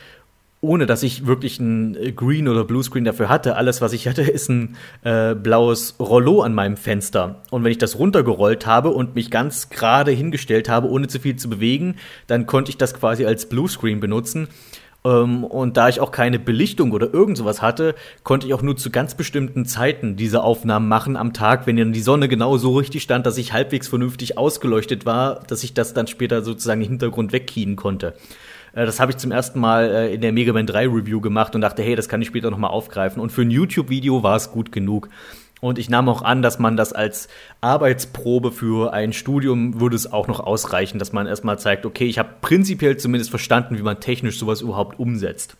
ohne 0.61 0.85
dass 0.85 1.03
ich 1.03 1.25
wirklich 1.27 1.59
ein 1.59 2.15
Green 2.15 2.47
oder 2.47 2.63
Bluescreen 2.63 3.03
dafür 3.03 3.27
hatte. 3.27 3.57
Alles, 3.57 3.81
was 3.81 3.91
ich 3.91 4.07
hatte, 4.07 4.21
ist 4.31 4.47
ein 4.49 4.77
äh, 5.03 5.35
blaues 5.35 5.95
Rollo 5.99 6.43
an 6.43 6.53
meinem 6.53 6.77
Fenster. 6.77 7.41
Und 7.49 7.65
wenn 7.65 7.71
ich 7.71 7.77
das 7.77 7.99
runtergerollt 7.99 8.65
habe 8.65 8.91
und 8.91 9.15
mich 9.15 9.29
ganz 9.31 9.69
gerade 9.69 10.11
hingestellt 10.11 10.69
habe, 10.69 10.89
ohne 10.89 11.09
zu 11.09 11.19
viel 11.19 11.35
zu 11.35 11.49
bewegen, 11.49 11.95
dann 12.27 12.45
konnte 12.45 12.71
ich 12.71 12.77
das 12.77 12.93
quasi 12.93 13.25
als 13.25 13.49
Bluescreen 13.49 13.99
benutzen. 13.99 14.47
Ähm, 15.05 15.43
und 15.43 15.77
da 15.77 15.89
ich 15.89 15.99
auch 15.99 16.11
keine 16.11 16.39
Belichtung 16.39 16.91
oder 16.91 17.13
irgend 17.13 17.37
sowas 17.37 17.61
hatte, 17.61 17.95
konnte 18.23 18.47
ich 18.47 18.53
auch 18.53 18.61
nur 18.61 18.75
zu 18.75 18.89
ganz 18.89 19.15
bestimmten 19.15 19.65
Zeiten 19.65 20.15
diese 20.15 20.43
Aufnahmen 20.43 20.87
machen 20.87 21.15
am 21.15 21.33
Tag, 21.33 21.67
wenn 21.67 21.77
dann 21.77 21.93
die 21.93 22.01
Sonne 22.01 22.27
genau 22.27 22.57
so 22.57 22.75
richtig 22.75 23.03
stand, 23.03 23.25
dass 23.25 23.37
ich 23.37 23.53
halbwegs 23.53 23.87
vernünftig 23.87 24.37
ausgeleuchtet 24.37 25.05
war, 25.05 25.41
dass 25.47 25.63
ich 25.63 25.73
das 25.73 25.93
dann 25.93 26.07
später 26.07 26.41
sozusagen 26.41 26.81
im 26.81 26.89
Hintergrund 26.89 27.31
wegkien 27.31 27.75
konnte. 27.75 28.13
Äh, 28.73 28.85
das 28.85 28.99
habe 28.99 29.11
ich 29.11 29.17
zum 29.17 29.31
ersten 29.31 29.59
Mal 29.59 29.89
äh, 29.89 30.13
in 30.13 30.21
der 30.21 30.31
Mega 30.31 30.53
Man 30.53 30.65
3 30.65 30.87
Review 30.87 31.21
gemacht 31.21 31.55
und 31.55 31.61
dachte, 31.61 31.81
hey, 31.81 31.95
das 31.95 32.09
kann 32.09 32.21
ich 32.21 32.27
später 32.27 32.51
nochmal 32.51 32.71
aufgreifen. 32.71 33.21
Und 33.21 33.31
für 33.31 33.41
ein 33.41 33.51
YouTube-Video 33.51 34.23
war 34.23 34.35
es 34.35 34.51
gut 34.51 34.71
genug. 34.71 35.09
Und 35.61 35.77
ich 35.77 35.89
nahm 35.89 36.07
auch 36.07 36.21
an, 36.21 36.41
dass 36.41 36.57
man 36.57 36.77
das 36.77 36.93
als 36.93 37.27
Arbeitsprobe 37.59 38.51
für 38.51 38.93
ein 38.93 39.11
Studium 39.11 39.79
würde 39.79 39.95
es 39.95 40.11
auch 40.11 40.27
noch 40.27 40.39
ausreichen, 40.39 40.99
dass 40.99 41.11
man 41.11 41.27
erstmal 41.27 41.59
zeigt, 41.59 41.85
okay, 41.85 42.05
ich 42.05 42.17
habe 42.17 42.29
prinzipiell 42.41 42.97
zumindest 42.97 43.29
verstanden, 43.29 43.77
wie 43.77 43.83
man 43.83 43.99
technisch 43.99 44.39
sowas 44.39 44.61
überhaupt 44.61 44.99
umsetzt. 44.99 45.57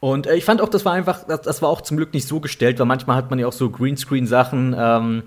Und 0.00 0.26
äh, 0.26 0.34
ich 0.34 0.44
fand 0.44 0.60
auch, 0.60 0.68
das 0.68 0.84
war 0.84 0.94
einfach, 0.94 1.24
das, 1.26 1.62
war 1.62 1.68
auch 1.68 1.82
zum 1.82 1.96
Glück 1.96 2.14
nicht 2.14 2.26
so 2.26 2.40
gestellt, 2.40 2.78
weil 2.78 2.86
manchmal 2.86 3.16
hat 3.16 3.30
man 3.30 3.38
ja 3.38 3.46
auch 3.46 3.52
so 3.52 3.70
Greenscreen-Sachen, 3.70 4.74
ähm, 4.76 5.22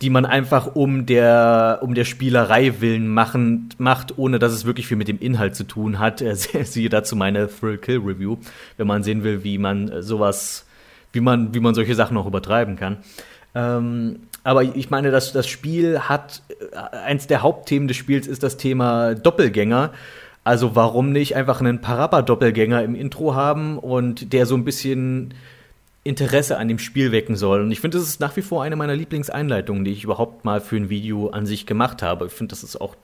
die 0.00 0.10
man 0.10 0.24
einfach 0.24 0.74
um 0.74 1.06
der, 1.06 1.80
um 1.82 1.94
der 1.94 2.04
Spielerei 2.04 2.80
willen 2.80 3.08
machen, 3.08 3.70
macht, 3.78 4.16
ohne 4.16 4.38
dass 4.38 4.52
es 4.52 4.64
wirklich 4.64 4.86
viel 4.86 4.96
mit 4.96 5.08
dem 5.08 5.18
Inhalt 5.18 5.56
zu 5.56 5.64
tun 5.64 5.98
hat. 5.98 6.22
Siehe 6.32 6.88
dazu 6.88 7.16
meine 7.16 7.48
Thrill-Kill-Review, 7.48 8.38
wenn 8.76 8.86
man 8.86 9.02
sehen 9.02 9.24
will, 9.24 9.42
wie 9.42 9.58
man 9.58 9.88
äh, 9.88 10.02
sowas 10.02 10.67
wie 11.12 11.20
man, 11.20 11.54
wie 11.54 11.60
man 11.60 11.74
solche 11.74 11.94
Sachen 11.94 12.16
auch 12.16 12.26
übertreiben 12.26 12.76
kann. 12.76 12.98
Ähm, 13.54 14.20
aber 14.44 14.62
ich 14.62 14.90
meine, 14.90 15.10
das, 15.10 15.32
das 15.32 15.46
Spiel 15.46 16.00
hat, 16.00 16.42
äh, 16.72 16.96
eins 16.96 17.26
der 17.26 17.42
Hauptthemen 17.42 17.88
des 17.88 17.96
Spiels 17.96 18.26
ist 18.26 18.42
das 18.42 18.56
Thema 18.56 19.14
Doppelgänger. 19.14 19.92
Also 20.44 20.74
warum 20.74 21.12
nicht 21.12 21.36
einfach 21.36 21.60
einen 21.60 21.80
Parappa-Doppelgänger 21.80 22.82
im 22.82 22.94
Intro 22.94 23.34
haben 23.34 23.78
und 23.78 24.32
der 24.32 24.46
so 24.46 24.54
ein 24.54 24.64
bisschen 24.64 25.34
Interesse 26.04 26.56
an 26.56 26.68
dem 26.68 26.78
Spiel 26.78 27.12
wecken 27.12 27.36
soll. 27.36 27.60
Und 27.60 27.70
ich 27.70 27.80
finde, 27.80 27.98
das 27.98 28.08
ist 28.08 28.20
nach 28.20 28.34
wie 28.36 28.42
vor 28.42 28.62
eine 28.62 28.76
meiner 28.76 28.96
Lieblingseinleitungen, 28.96 29.84
die 29.84 29.92
ich 29.92 30.04
überhaupt 30.04 30.44
mal 30.44 30.60
für 30.60 30.76
ein 30.76 30.88
Video 30.88 31.28
an 31.28 31.44
sich 31.44 31.66
gemacht 31.66 32.02
habe. 32.02 32.26
Ich 32.26 32.32
finde, 32.32 32.52
das 32.52 32.62
ist 32.62 32.80
auch 32.80 32.96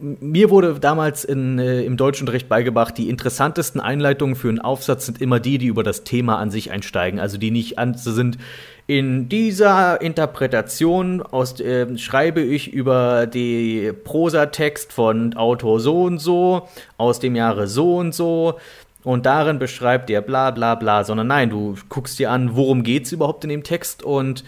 mir 0.00 0.50
wurde 0.50 0.78
damals 0.80 1.24
in, 1.24 1.58
äh, 1.58 1.82
im 1.82 1.96
Deutschunterricht 1.96 2.48
beigebracht, 2.48 2.96
die 2.96 3.08
interessantesten 3.08 3.80
Einleitungen 3.80 4.36
für 4.36 4.48
einen 4.48 4.60
Aufsatz 4.60 5.06
sind 5.06 5.20
immer 5.20 5.40
die, 5.40 5.58
die 5.58 5.66
über 5.66 5.82
das 5.82 6.04
Thema 6.04 6.38
an 6.38 6.50
sich 6.50 6.70
einsteigen. 6.70 7.20
Also 7.20 7.38
die 7.38 7.50
nicht 7.50 7.78
an, 7.78 7.94
sind 7.94 8.38
in 8.86 9.28
dieser 9.28 10.00
Interpretation 10.00 11.22
aus, 11.22 11.60
äh, 11.60 11.98
schreibe 11.98 12.40
ich 12.40 12.72
über 12.72 13.26
die 13.26 13.92
Prosatext 14.04 14.92
von 14.92 15.34
Autor 15.34 15.80
so 15.80 16.04
und 16.04 16.18
so 16.18 16.68
aus 16.96 17.20
dem 17.20 17.36
Jahre 17.36 17.66
so 17.66 17.96
und 17.96 18.14
so 18.14 18.58
und 19.04 19.26
darin 19.26 19.58
beschreibt 19.58 20.10
er 20.10 20.22
bla 20.22 20.50
bla 20.50 20.74
bla, 20.74 21.04
sondern 21.04 21.28
nein, 21.28 21.50
du 21.50 21.76
guckst 21.88 22.18
dir 22.18 22.30
an, 22.30 22.56
worum 22.56 22.82
geht's 22.82 23.12
überhaupt 23.12 23.44
in 23.44 23.50
dem 23.50 23.62
Text 23.62 24.02
und 24.02 24.44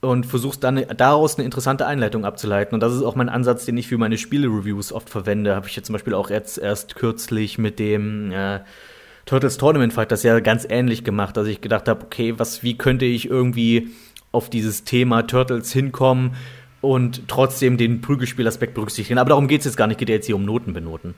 und 0.00 0.26
versuchst 0.26 0.62
dann 0.62 0.84
daraus 0.96 1.36
eine 1.36 1.44
interessante 1.44 1.86
Einleitung 1.86 2.24
abzuleiten. 2.24 2.74
Und 2.74 2.80
das 2.80 2.94
ist 2.94 3.02
auch 3.02 3.16
mein 3.16 3.28
Ansatz, 3.28 3.64
den 3.64 3.76
ich 3.76 3.88
für 3.88 3.98
meine 3.98 4.16
Spiele-Reviews 4.16 4.92
oft 4.92 5.10
verwende. 5.10 5.56
Habe 5.56 5.66
ich 5.66 5.76
jetzt 5.76 5.86
zum 5.86 5.94
Beispiel 5.94 6.14
auch 6.14 6.30
jetzt 6.30 6.58
erst 6.58 6.94
kürzlich 6.94 7.58
mit 7.58 7.78
dem 7.78 8.30
äh, 8.30 8.60
Turtles 9.26 9.56
Tournament 9.56 9.92
Fight 9.92 10.12
das 10.12 10.22
ja 10.22 10.38
ganz 10.40 10.66
ähnlich 10.68 11.02
gemacht, 11.02 11.36
dass 11.36 11.48
ich 11.48 11.60
gedacht 11.60 11.88
habe, 11.88 12.04
okay, 12.04 12.38
was, 12.38 12.62
wie 12.62 12.78
könnte 12.78 13.04
ich 13.04 13.28
irgendwie 13.28 13.90
auf 14.30 14.50
dieses 14.50 14.84
Thema 14.84 15.22
Turtles 15.22 15.72
hinkommen 15.72 16.36
und 16.80 17.26
trotzdem 17.26 17.76
den 17.76 18.00
Prügelspielaspekt 18.00 18.74
berücksichtigen. 18.74 19.18
Aber 19.18 19.30
darum 19.30 19.48
geht 19.48 19.60
es 19.60 19.64
jetzt 19.64 19.76
gar 19.76 19.88
nicht, 19.88 19.98
geht 19.98 20.08
ja 20.08 20.14
jetzt 20.14 20.26
hier 20.26 20.36
um 20.36 20.44
Noten 20.44 20.72
benoten. 20.72 21.14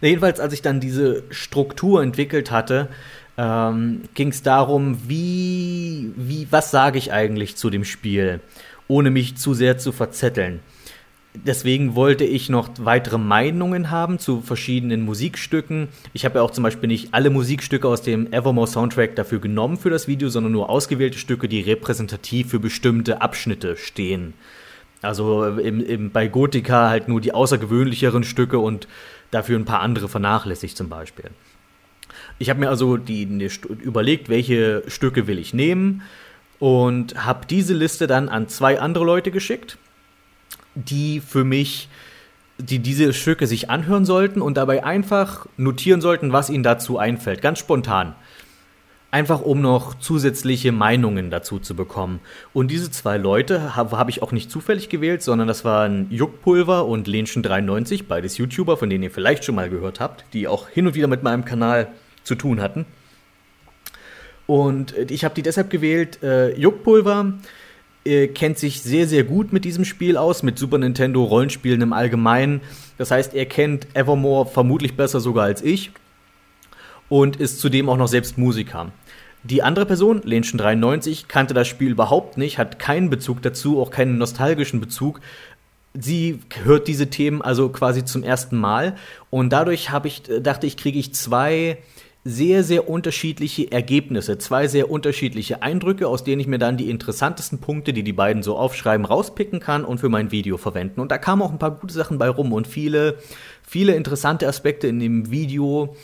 jedenfalls, 0.00 0.40
als 0.40 0.54
ich 0.54 0.62
dann 0.62 0.80
diese 0.80 1.24
Struktur 1.30 2.02
entwickelt 2.02 2.50
hatte, 2.50 2.88
ähm, 3.36 4.02
ging 4.14 4.28
es 4.28 4.42
darum, 4.42 4.98
wie, 5.08 6.12
wie, 6.16 6.46
was 6.50 6.70
sage 6.70 6.98
ich 6.98 7.12
eigentlich 7.12 7.56
zu 7.56 7.70
dem 7.70 7.84
Spiel, 7.84 8.40
ohne 8.88 9.10
mich 9.10 9.36
zu 9.36 9.54
sehr 9.54 9.78
zu 9.78 9.92
verzetteln. 9.92 10.60
Deswegen 11.36 11.96
wollte 11.96 12.22
ich 12.22 12.48
noch 12.48 12.70
weitere 12.78 13.18
Meinungen 13.18 13.90
haben 13.90 14.20
zu 14.20 14.40
verschiedenen 14.40 15.04
Musikstücken. 15.04 15.88
Ich 16.12 16.24
habe 16.24 16.38
ja 16.38 16.42
auch 16.42 16.52
zum 16.52 16.62
Beispiel 16.62 16.86
nicht 16.86 17.12
alle 17.12 17.28
Musikstücke 17.28 17.88
aus 17.88 18.02
dem 18.02 18.32
Evermore 18.32 18.68
Soundtrack 18.68 19.16
dafür 19.16 19.40
genommen 19.40 19.76
für 19.76 19.90
das 19.90 20.06
Video, 20.06 20.28
sondern 20.28 20.52
nur 20.52 20.70
ausgewählte 20.70 21.18
Stücke, 21.18 21.48
die 21.48 21.60
repräsentativ 21.60 22.50
für 22.50 22.60
bestimmte 22.60 23.20
Abschnitte 23.20 23.76
stehen. 23.76 24.34
Also 25.02 25.44
im, 25.44 25.84
im, 25.84 26.10
bei 26.12 26.28
Gothica 26.28 26.88
halt 26.88 27.08
nur 27.08 27.20
die 27.20 27.34
außergewöhnlicheren 27.34 28.22
Stücke 28.22 28.60
und 28.60 28.86
dafür 29.32 29.58
ein 29.58 29.64
paar 29.64 29.80
andere 29.80 30.08
vernachlässigt 30.08 30.76
zum 30.76 30.88
Beispiel. 30.88 31.30
Ich 32.38 32.50
habe 32.50 32.60
mir 32.60 32.68
also 32.68 32.96
die, 32.96 33.26
die, 33.26 33.50
überlegt, 33.82 34.28
welche 34.28 34.82
Stücke 34.88 35.26
will 35.26 35.38
ich 35.38 35.54
nehmen 35.54 36.02
und 36.58 37.24
habe 37.24 37.46
diese 37.48 37.74
Liste 37.74 38.06
dann 38.06 38.28
an 38.28 38.48
zwei 38.48 38.80
andere 38.80 39.04
Leute 39.04 39.30
geschickt, 39.30 39.78
die 40.74 41.20
für 41.20 41.44
mich, 41.44 41.88
die 42.58 42.80
diese 42.80 43.12
Stücke 43.12 43.46
sich 43.46 43.70
anhören 43.70 44.04
sollten 44.04 44.40
und 44.40 44.56
dabei 44.56 44.84
einfach 44.84 45.46
notieren 45.56 46.00
sollten, 46.00 46.32
was 46.32 46.50
ihnen 46.50 46.64
dazu 46.64 46.98
einfällt, 46.98 47.42
ganz 47.42 47.58
spontan. 47.58 48.14
Einfach 49.12 49.42
um 49.42 49.60
noch 49.60 49.94
zusätzliche 49.94 50.72
Meinungen 50.72 51.30
dazu 51.30 51.60
zu 51.60 51.76
bekommen. 51.76 52.18
Und 52.52 52.72
diese 52.72 52.90
zwei 52.90 53.16
Leute 53.16 53.76
habe 53.76 53.96
hab 53.96 54.08
ich 54.08 54.22
auch 54.22 54.32
nicht 54.32 54.50
zufällig 54.50 54.88
gewählt, 54.88 55.22
sondern 55.22 55.46
das 55.46 55.64
waren 55.64 56.10
Juckpulver 56.10 56.86
und 56.86 57.06
Lenschen93, 57.06 58.06
beides 58.08 58.38
YouTuber, 58.38 58.76
von 58.76 58.90
denen 58.90 59.04
ihr 59.04 59.12
vielleicht 59.12 59.44
schon 59.44 59.54
mal 59.54 59.70
gehört 59.70 60.00
habt, 60.00 60.24
die 60.32 60.48
auch 60.48 60.68
hin 60.68 60.88
und 60.88 60.96
wieder 60.96 61.06
mit 61.06 61.22
meinem 61.22 61.44
Kanal 61.44 61.92
zu 62.24 62.34
tun 62.34 62.60
hatten. 62.60 62.86
Und 64.46 64.96
äh, 64.96 65.06
ich 65.10 65.24
habe 65.24 65.34
die 65.34 65.42
deshalb 65.42 65.70
gewählt. 65.70 66.22
Äh, 66.22 66.58
Juckpulver 66.58 67.34
äh, 68.04 68.28
kennt 68.28 68.58
sich 68.58 68.82
sehr, 68.82 69.06
sehr 69.06 69.24
gut 69.24 69.52
mit 69.52 69.64
diesem 69.64 69.84
Spiel 69.84 70.16
aus, 70.16 70.42
mit 70.42 70.58
Super 70.58 70.78
Nintendo 70.78 71.24
Rollenspielen 71.24 71.80
im 71.80 71.92
Allgemeinen. 71.92 72.60
Das 72.98 73.10
heißt, 73.10 73.34
er 73.34 73.46
kennt 73.46 73.86
Evermore 73.94 74.46
vermutlich 74.46 74.96
besser 74.96 75.20
sogar 75.20 75.44
als 75.44 75.62
ich 75.62 75.92
und 77.08 77.36
ist 77.36 77.60
zudem 77.60 77.88
auch 77.88 77.96
noch 77.96 78.08
selbst 78.08 78.38
Musiker. 78.38 78.92
Die 79.42 79.62
andere 79.62 79.84
Person, 79.84 80.22
Lenschen 80.24 80.58
93, 80.58 81.28
kannte 81.28 81.52
das 81.52 81.68
Spiel 81.68 81.90
überhaupt 81.90 82.38
nicht, 82.38 82.58
hat 82.58 82.78
keinen 82.78 83.10
Bezug 83.10 83.42
dazu, 83.42 83.80
auch 83.80 83.90
keinen 83.90 84.16
nostalgischen 84.16 84.80
Bezug. 84.80 85.20
Sie 85.92 86.40
hört 86.64 86.88
diese 86.88 87.08
Themen 87.08 87.42
also 87.42 87.68
quasi 87.68 88.04
zum 88.04 88.22
ersten 88.22 88.56
Mal 88.56 88.96
und 89.30 89.52
dadurch 89.52 89.90
habe 89.90 90.08
ich 90.08 90.28
äh, 90.28 90.40
dachte 90.40 90.66
ich 90.66 90.76
kriege 90.76 90.98
ich 90.98 91.14
zwei 91.14 91.78
sehr, 92.24 92.64
sehr 92.64 92.88
unterschiedliche 92.88 93.70
Ergebnisse, 93.70 94.38
zwei 94.38 94.66
sehr 94.66 94.90
unterschiedliche 94.90 95.62
Eindrücke, 95.62 96.08
aus 96.08 96.24
denen 96.24 96.40
ich 96.40 96.46
mir 96.46 96.58
dann 96.58 96.78
die 96.78 96.88
interessantesten 96.88 97.58
Punkte, 97.58 97.92
die 97.92 98.02
die 98.02 98.14
beiden 98.14 98.42
so 98.42 98.56
aufschreiben, 98.56 99.04
rauspicken 99.04 99.60
kann 99.60 99.84
und 99.84 99.98
für 99.98 100.08
mein 100.08 100.30
Video 100.30 100.56
verwenden. 100.56 101.00
Und 101.00 101.12
da 101.12 101.18
kamen 101.18 101.42
auch 101.42 101.52
ein 101.52 101.58
paar 101.58 101.72
gute 101.72 101.92
Sachen 101.92 102.16
bei 102.18 102.30
rum 102.30 102.54
und 102.54 102.66
viele, 102.66 103.18
viele 103.62 103.94
interessante 103.94 104.48
Aspekte 104.48 104.86
in 104.86 105.00
dem 105.00 105.30
Video 105.30 105.94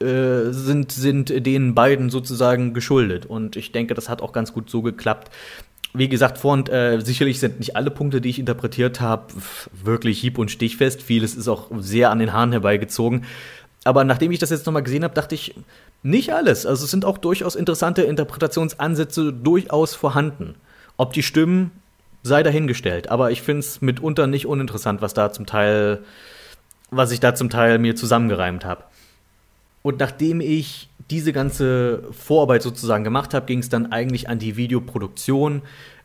äh, 0.00 0.52
sind, 0.52 0.92
sind 0.92 1.44
den 1.44 1.74
beiden 1.74 2.08
sozusagen 2.08 2.72
geschuldet. 2.72 3.26
Und 3.26 3.56
ich 3.56 3.72
denke, 3.72 3.94
das 3.94 4.08
hat 4.08 4.22
auch 4.22 4.32
ganz 4.32 4.52
gut 4.52 4.70
so 4.70 4.80
geklappt. 4.80 5.30
Wie 5.92 6.08
gesagt, 6.08 6.38
vor 6.38 6.52
und 6.52 6.68
äh, 6.68 7.00
sicherlich 7.00 7.38
sind 7.40 7.60
nicht 7.60 7.76
alle 7.76 7.90
Punkte, 7.90 8.20
die 8.20 8.28
ich 8.28 8.38
interpretiert 8.38 9.00
habe, 9.00 9.32
wirklich 9.72 10.20
hieb- 10.20 10.38
und 10.38 10.50
stichfest. 10.50 11.02
Vieles 11.02 11.36
ist 11.36 11.46
auch 11.46 11.70
sehr 11.78 12.10
an 12.10 12.18
den 12.18 12.32
Haaren 12.32 12.50
herbeigezogen. 12.52 13.24
Aber 13.84 14.04
nachdem 14.04 14.32
ich 14.32 14.38
das 14.38 14.50
jetzt 14.50 14.66
nochmal 14.66 14.82
gesehen 14.82 15.04
habe, 15.04 15.14
dachte 15.14 15.34
ich, 15.34 15.54
nicht 16.02 16.32
alles. 16.32 16.66
Also 16.66 16.84
es 16.84 16.90
sind 16.90 17.04
auch 17.04 17.18
durchaus 17.18 17.54
interessante 17.54 18.02
Interpretationsansätze 18.02 19.32
durchaus 19.32 19.94
vorhanden. 19.94 20.54
Ob 20.96 21.12
die 21.12 21.22
stimmen, 21.22 21.70
sei 22.22 22.42
dahingestellt. 22.42 23.10
Aber 23.10 23.30
ich 23.30 23.42
finde 23.42 23.60
es 23.60 23.80
mitunter 23.82 24.26
nicht 24.26 24.46
uninteressant, 24.46 25.02
was 25.02 25.14
da 25.14 25.30
zum 25.32 25.46
Teil, 25.46 26.02
was 26.90 27.10
ich 27.10 27.20
da 27.20 27.34
zum 27.34 27.50
Teil 27.50 27.78
mir 27.78 27.94
zusammengereimt 27.94 28.64
habe. 28.64 28.84
Und 29.84 30.00
nachdem 30.00 30.40
ich 30.40 30.88
diese 31.10 31.34
ganze 31.34 32.04
Vorarbeit 32.10 32.62
sozusagen 32.62 33.04
gemacht 33.04 33.34
habe, 33.34 33.44
ging 33.44 33.58
es 33.58 33.68
dann 33.68 33.92
eigentlich 33.92 34.30
an 34.30 34.38
die 34.38 34.56
Videoproduktion 34.56 35.60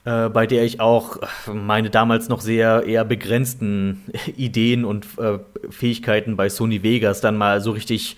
äh, 0.06 0.30
bei 0.30 0.48
der 0.48 0.64
ich 0.64 0.80
auch 0.80 1.18
meine 1.46 1.90
damals 1.90 2.30
noch 2.30 2.42
sehr 2.42 2.84
eher 2.86 3.06
begrenzten 3.06 4.04
Ideen 4.38 4.86
und 4.86 5.06
äh, 5.18 5.40
Fähigkeiten 5.70 6.36
bei 6.36 6.50
Sony 6.50 6.84
Vegas 6.84 7.22
dann 7.22 7.38
mal 7.38 7.62
so 7.62 7.72
richtig 7.72 8.18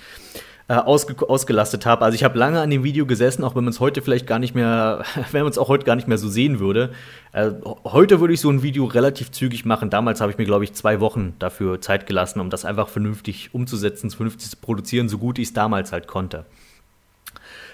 äh, 0.72 0.76
ausge 0.76 1.28
ausgelastet 1.28 1.86
habe. 1.86 2.06
Also 2.06 2.16
ich 2.16 2.24
habe 2.24 2.40
lange 2.40 2.62
an 2.62 2.70
dem 2.70 2.86
Video 2.86 3.06
gesessen, 3.06 3.44
auch 3.44 3.56
wenn 3.56 3.66
man 3.66 3.74
es 3.74 3.82
heute 3.82 4.02
vielleicht 4.02 4.26
gar 4.26 4.40
nicht 4.40 4.56
mehr, 4.56 5.04
wenn 5.34 5.42
man 5.42 5.52
es 5.52 5.58
auch 5.58 5.68
heute 5.68 5.84
gar 5.84 5.98
nicht 5.98 6.08
mehr 6.08 6.18
so 6.18 6.30
sehen 6.30 6.62
würde. 6.62 6.92
Äh, 7.34 7.52
heute 7.84 8.22
würde 8.22 8.34
ich 8.34 8.40
so 8.40 8.50
ein 8.50 8.64
Video 8.64 8.86
relativ 8.86 9.32
zügig 9.32 9.66
machen. 9.66 9.90
Damals 9.90 10.22
habe 10.22 10.32
ich 10.32 10.38
mir, 10.38 10.46
glaube 10.46 10.64
ich, 10.64 10.72
zwei 10.72 11.02
Wochen 11.02 11.34
dafür 11.40 11.82
Zeit 11.82 12.08
gelassen, 12.08 12.40
um 12.40 12.50
das 12.50 12.64
einfach 12.64 12.88
vernünftig 12.88 13.54
umzusetzen, 13.54 14.12
vernünftig 14.12 14.50
zu 14.50 14.56
produzieren, 14.56 15.10
so 15.10 15.18
gut 15.18 15.40
ich 15.40 15.50
es 15.50 15.54
damals 15.54 15.92
halt 15.92 16.08
konnte. 16.08 16.46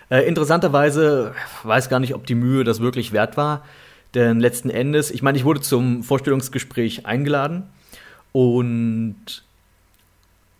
Äh, 0.09 0.27
interessanterweise 0.27 1.35
weiß 1.61 1.89
gar 1.89 1.99
nicht, 1.99 2.15
ob 2.15 2.25
die 2.25 2.33
Mühe 2.33 2.63
das 2.63 2.79
wirklich 2.79 3.11
wert 3.11 3.37
war. 3.37 3.63
Denn 4.15 4.39
letzten 4.39 4.71
Endes, 4.71 5.11
ich 5.11 5.21
meine, 5.21 5.37
ich 5.37 5.45
wurde 5.45 5.61
zum 5.61 6.01
Vorstellungsgespräch 6.01 7.05
eingeladen 7.05 7.69
und 8.31 9.43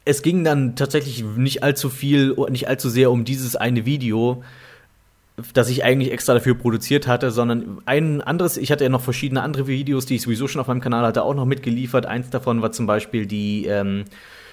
es 0.08 0.22
ging 0.22 0.44
dann 0.44 0.76
tatsächlich 0.76 1.24
nicht 1.24 1.64
allzu 1.64 1.90
viel, 1.90 2.36
nicht 2.50 2.68
allzu 2.68 2.90
sehr 2.90 3.12
um 3.12 3.26
dieses 3.26 3.56
eine 3.56 3.86
Video, 3.86 4.44
das 5.54 5.70
ich 5.70 5.84
eigentlich 5.84 6.12
extra 6.12 6.34
dafür 6.34 6.56
produziert 6.56 7.08
hatte, 7.08 7.30
sondern 7.30 7.82
ein 7.86 8.22
anderes, 8.22 8.58
ich 8.58 8.72
hatte 8.72 8.86
ja 8.86 8.90
noch 8.90 9.02
verschiedene 9.02 9.44
andere 9.44 9.68
Videos, 9.68 10.06
die 10.06 10.16
ich 10.16 10.24
sowieso 10.24 10.48
schon 10.48 10.62
auf 10.62 10.68
meinem 10.68 10.82
Kanal 10.82 11.06
hatte, 11.06 11.24
auch 11.24 11.36
noch 11.36 11.46
mitgeliefert. 11.46 12.06
Eins 12.06 12.30
davon 12.30 12.62
war 12.62 12.72
zum 12.72 12.88
Beispiel 12.88 13.28
die 13.28 13.66
ähm, 13.66 14.06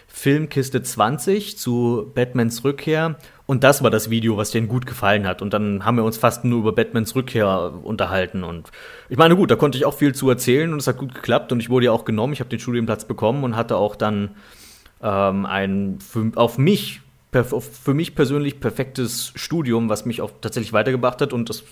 Filmkiste 0.08 0.82
20 0.82 1.56
zu 1.56 2.10
Batmans 2.14 2.64
Rückkehr. 2.64 3.16
Und 3.46 3.64
das 3.64 3.82
war 3.82 3.90
das 3.90 4.10
Video, 4.10 4.36
was 4.36 4.50
denen 4.50 4.68
gut 4.68 4.86
gefallen 4.86 5.26
hat. 5.26 5.42
Und 5.42 5.52
dann 5.52 5.84
haben 5.84 5.96
wir 5.96 6.04
uns 6.04 6.18
fast 6.18 6.44
nur 6.44 6.60
über 6.60 6.72
Batmans 6.72 7.14
Rückkehr 7.14 7.72
unterhalten. 7.82 8.44
Und 8.44 8.70
ich 9.08 9.16
meine, 9.16 9.36
gut, 9.36 9.50
da 9.50 9.56
konnte 9.56 9.78
ich 9.78 9.84
auch 9.84 9.94
viel 9.94 10.14
zu 10.14 10.28
erzählen 10.28 10.72
und 10.72 10.80
es 10.80 10.86
hat 10.86 10.98
gut 10.98 11.14
geklappt. 11.14 11.50
Und 11.52 11.60
ich 11.60 11.70
wurde 11.70 11.86
ja 11.86 11.92
auch 11.92 12.04
genommen. 12.04 12.32
Ich 12.32 12.40
habe 12.40 12.50
den 12.50 12.60
Studienplatz 12.60 13.06
bekommen 13.06 13.44
und 13.44 13.56
hatte 13.56 13.76
auch 13.76 13.96
dann 13.96 14.30
ähm, 15.02 15.46
ein 15.46 15.98
für, 16.00 16.32
auf 16.36 16.58
mich 16.58 17.00
für 17.42 17.94
mich 17.94 18.14
persönlich 18.14 18.60
perfektes 18.60 19.32
Studium, 19.34 19.88
was 19.88 20.04
mich 20.04 20.20
auch 20.20 20.30
tatsächlich 20.40 20.72
weitergebracht 20.72 21.20
hat 21.20 21.32
und 21.32 21.48
das 21.48 21.64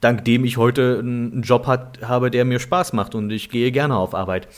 dank 0.00 0.24
dem 0.24 0.44
ich 0.44 0.56
heute 0.56 0.98
einen 0.98 1.42
Job 1.42 1.66
hat, 1.66 2.00
habe, 2.02 2.30
der 2.30 2.44
mir 2.44 2.58
Spaß 2.58 2.92
macht 2.92 3.14
und 3.14 3.30
ich 3.30 3.50
gehe 3.50 3.70
gerne 3.70 3.96
auf 3.96 4.14
Arbeit. 4.14 4.48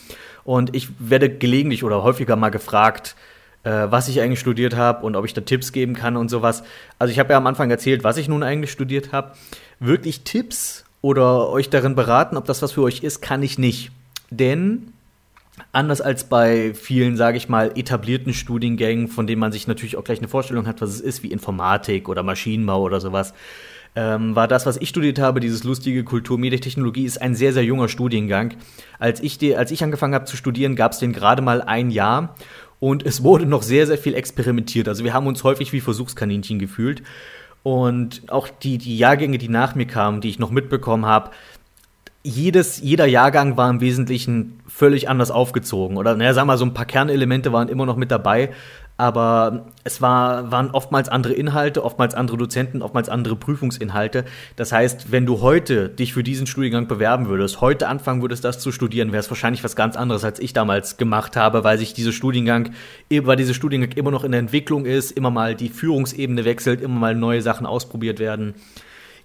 Und 0.45 0.75
ich 0.75 0.89
werde 0.99 1.29
gelegentlich 1.29 1.85
oder 1.85 2.03
häufiger 2.03 2.37
mal 2.37 2.51
gefragt, 2.51 3.17
äh, 3.63 3.71
was 3.71 4.09
ich 4.09 4.21
eigentlich 4.21 4.41
studiert 4.41 4.77
habe 4.77 5.05
und 5.05 5.17
ob 5.17 5.25
ich 5.25 5.35
da 5.35 5.41
Tipps 5.41 5.73
geben 5.73 5.95
kann 5.95 6.17
und 6.17 6.29
sowas. 6.29 6.63
Also 6.99 7.13
ich 7.13 7.19
habe 7.19 7.33
ja 7.33 7.37
am 7.37 7.47
Anfang 7.47 7.71
erzählt, 7.71 8.05
was 8.05 8.17
ich 8.17 8.29
nun 8.29 8.43
eigentlich 8.43 8.73
studiert 8.73 9.13
habe. 9.13 9.33
Wirklich 9.81 10.23
Tipps 10.23 10.85
oder 11.03 11.49
euch 11.49 11.71
darin 11.71 11.95
beraten, 11.95 12.37
ob 12.37 12.45
das 12.45 12.63
was 12.63 12.73
für 12.73 12.83
euch 12.83 13.03
ist, 13.03 13.21
kann 13.21 13.43
ich 13.43 13.59
nicht. 13.59 13.91
Denn 14.31 14.93
anders 15.73 16.01
als 16.01 16.29
bei 16.29 16.75
vielen, 16.75 17.17
sage 17.17 17.37
ich 17.37 17.49
mal, 17.49 17.73
etablierten 17.77 18.33
Studiengängen, 18.35 19.09
von 19.09 19.27
denen 19.27 19.41
man 19.41 19.53
sich 19.53 19.67
natürlich 19.67 19.97
auch 19.97 20.05
gleich 20.05 20.19
eine 20.19 20.29
Vorstellung 20.29 20.67
hat, 20.67 20.81
was 20.81 20.91
es 20.91 21.01
ist, 21.01 21.23
wie 21.23 21.33
Informatik 21.33 22.09
oder 22.09 22.23
Maschinenbau 22.23 22.83
oder 22.83 23.01
sowas, 23.01 23.35
ähm, 23.97 24.37
war 24.37 24.47
das, 24.47 24.67
was 24.67 24.77
ich 24.77 24.89
studiert 24.89 25.19
habe, 25.19 25.41
dieses 25.41 25.65
lustige 25.65 26.05
Kultur, 26.05 26.39
Medientechnologie, 26.39 27.05
ist 27.05 27.21
ein 27.21 27.35
sehr, 27.35 27.53
sehr 27.53 27.65
junger 27.65 27.89
Studiengang. 27.89 28.55
Als 28.99 29.21
ich, 29.21 29.39
die, 29.39 29.57
als 29.57 29.71
ich 29.71 29.83
angefangen 29.83 30.15
habe 30.15 30.27
zu 30.27 30.37
studieren, 30.37 30.77
gab 30.77 30.93
es 30.93 30.99
den 30.99 31.13
gerade 31.13 31.43
mal 31.43 31.61
ein 31.63 31.91
Jahr 31.91 32.37
und 32.79 33.05
es 33.05 33.23
wurde 33.23 33.47
noch 33.47 33.63
sehr, 33.63 33.87
sehr 33.87 33.99
viel 33.99 34.15
experimentiert. 34.15 34.89
Also 34.89 35.05
wir 35.05 35.13
haben 35.13 35.27
uns 35.27 35.45
häufig 35.45 35.73
wie 35.73 35.81
Versuchskaninchen 35.81 36.59
gefühlt. 36.59 37.03
Und 37.63 38.23
auch 38.31 38.49
die, 38.49 38.79
die 38.79 38.97
Jahrgänge, 38.97 39.37
die 39.37 39.51
nach 39.51 39.75
mir 39.75 39.87
kamen, 39.87 40.23
die 40.23 40.31
ich 40.31 40.39
noch 40.39 40.51
mitbekommen 40.51 41.05
habe, 41.05 41.31
jedes, 42.23 42.81
jeder 42.81 43.07
Jahrgang 43.07 43.57
war 43.57 43.71
im 43.71 43.81
Wesentlichen 43.81 44.61
völlig 44.67 45.09
anders 45.09 45.31
aufgezogen. 45.31 45.97
Oder, 45.97 46.17
naja, 46.17 46.35
sagen 46.35 46.47
wir 46.47 46.53
mal, 46.53 46.59
so 46.59 46.65
ein 46.65 46.75
paar 46.75 46.85
Kernelemente 46.85 47.53
waren 47.53 47.69
immer 47.69 47.87
noch 47.87 47.97
mit 47.97 48.11
dabei, 48.11 48.51
aber 49.01 49.65
es 49.83 50.03
war, 50.03 50.53
waren 50.53 50.73
oftmals 50.73 51.09
andere 51.09 51.33
Inhalte, 51.33 51.83
oftmals 51.83 52.15
andere 52.15 52.37
Dozenten, 52.37 52.83
oftmals 52.83 53.09
andere 53.09 53.35
Prüfungsinhalte. 53.35 54.27
Das 54.57 54.73
heißt, 54.73 55.11
wenn 55.11 55.25
du 55.25 55.41
heute 55.41 55.89
dich 55.89 56.13
für 56.13 56.23
diesen 56.23 56.47
Studiengang 56.47 56.87
bewerben 56.87 57.27
würdest, 57.27 57.63
heute 57.63 57.89
anfangen 57.89 58.21
würdest, 58.21 58.45
das 58.45 58.59
zu 58.59 58.73
studieren, 58.73 59.13
wäre 59.13 59.21
es 59.21 59.31
wahrscheinlich 59.31 59.65
was 59.65 59.75
ganz 59.75 59.97
anderes, 59.97 60.23
als 60.23 60.39
ich 60.39 60.53
damals 60.53 60.99
gemacht 60.99 61.35
habe, 61.35 61.65
weil 61.65 61.79
sich 61.79 61.95
dieser 61.95 62.13
Studiengang, 62.13 62.73
weil 63.11 63.37
dieser 63.37 63.55
Studiengang 63.55 63.93
immer 63.93 64.11
noch 64.11 64.23
in 64.23 64.33
der 64.33 64.41
Entwicklung 64.41 64.85
ist, 64.85 65.13
immer 65.13 65.31
mal 65.31 65.55
die 65.55 65.71
Führungsebene 65.71 66.45
wechselt, 66.45 66.83
immer 66.83 66.99
mal 66.99 67.15
neue 67.15 67.41
Sachen 67.41 67.65
ausprobiert 67.65 68.19
werden. 68.19 68.53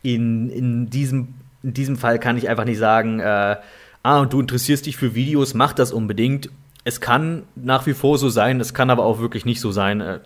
In, 0.04 0.50
in, 0.52 0.90
diesem, 0.90 1.34
in 1.66 1.74
diesem 1.74 1.98
Fall 1.98 2.20
kann 2.20 2.38
ich 2.38 2.48
einfach 2.48 2.66
nicht 2.66 2.78
sagen, 2.78 3.20
äh, 3.20 3.58
ah, 4.04 4.26
du 4.26 4.40
interessierst 4.40 4.86
dich 4.86 4.96
für 4.96 5.16
Videos, 5.16 5.54
mach 5.54 5.74
das 5.74 5.92
unbedingt 5.92 6.50
es 6.86 7.02
kann 7.02 7.44
nach 7.56 7.86
wie 7.88 7.94
vor 7.94 8.18
so 8.18 8.30
sein, 8.30 8.62
es 8.62 8.74
kann 8.74 8.90
aber 8.90 9.04
auch 9.04 9.20
wirklich 9.20 9.44
nicht 9.44 9.60
so 9.60 9.72
sein. 9.72 10.00
Äh, 10.00 10.20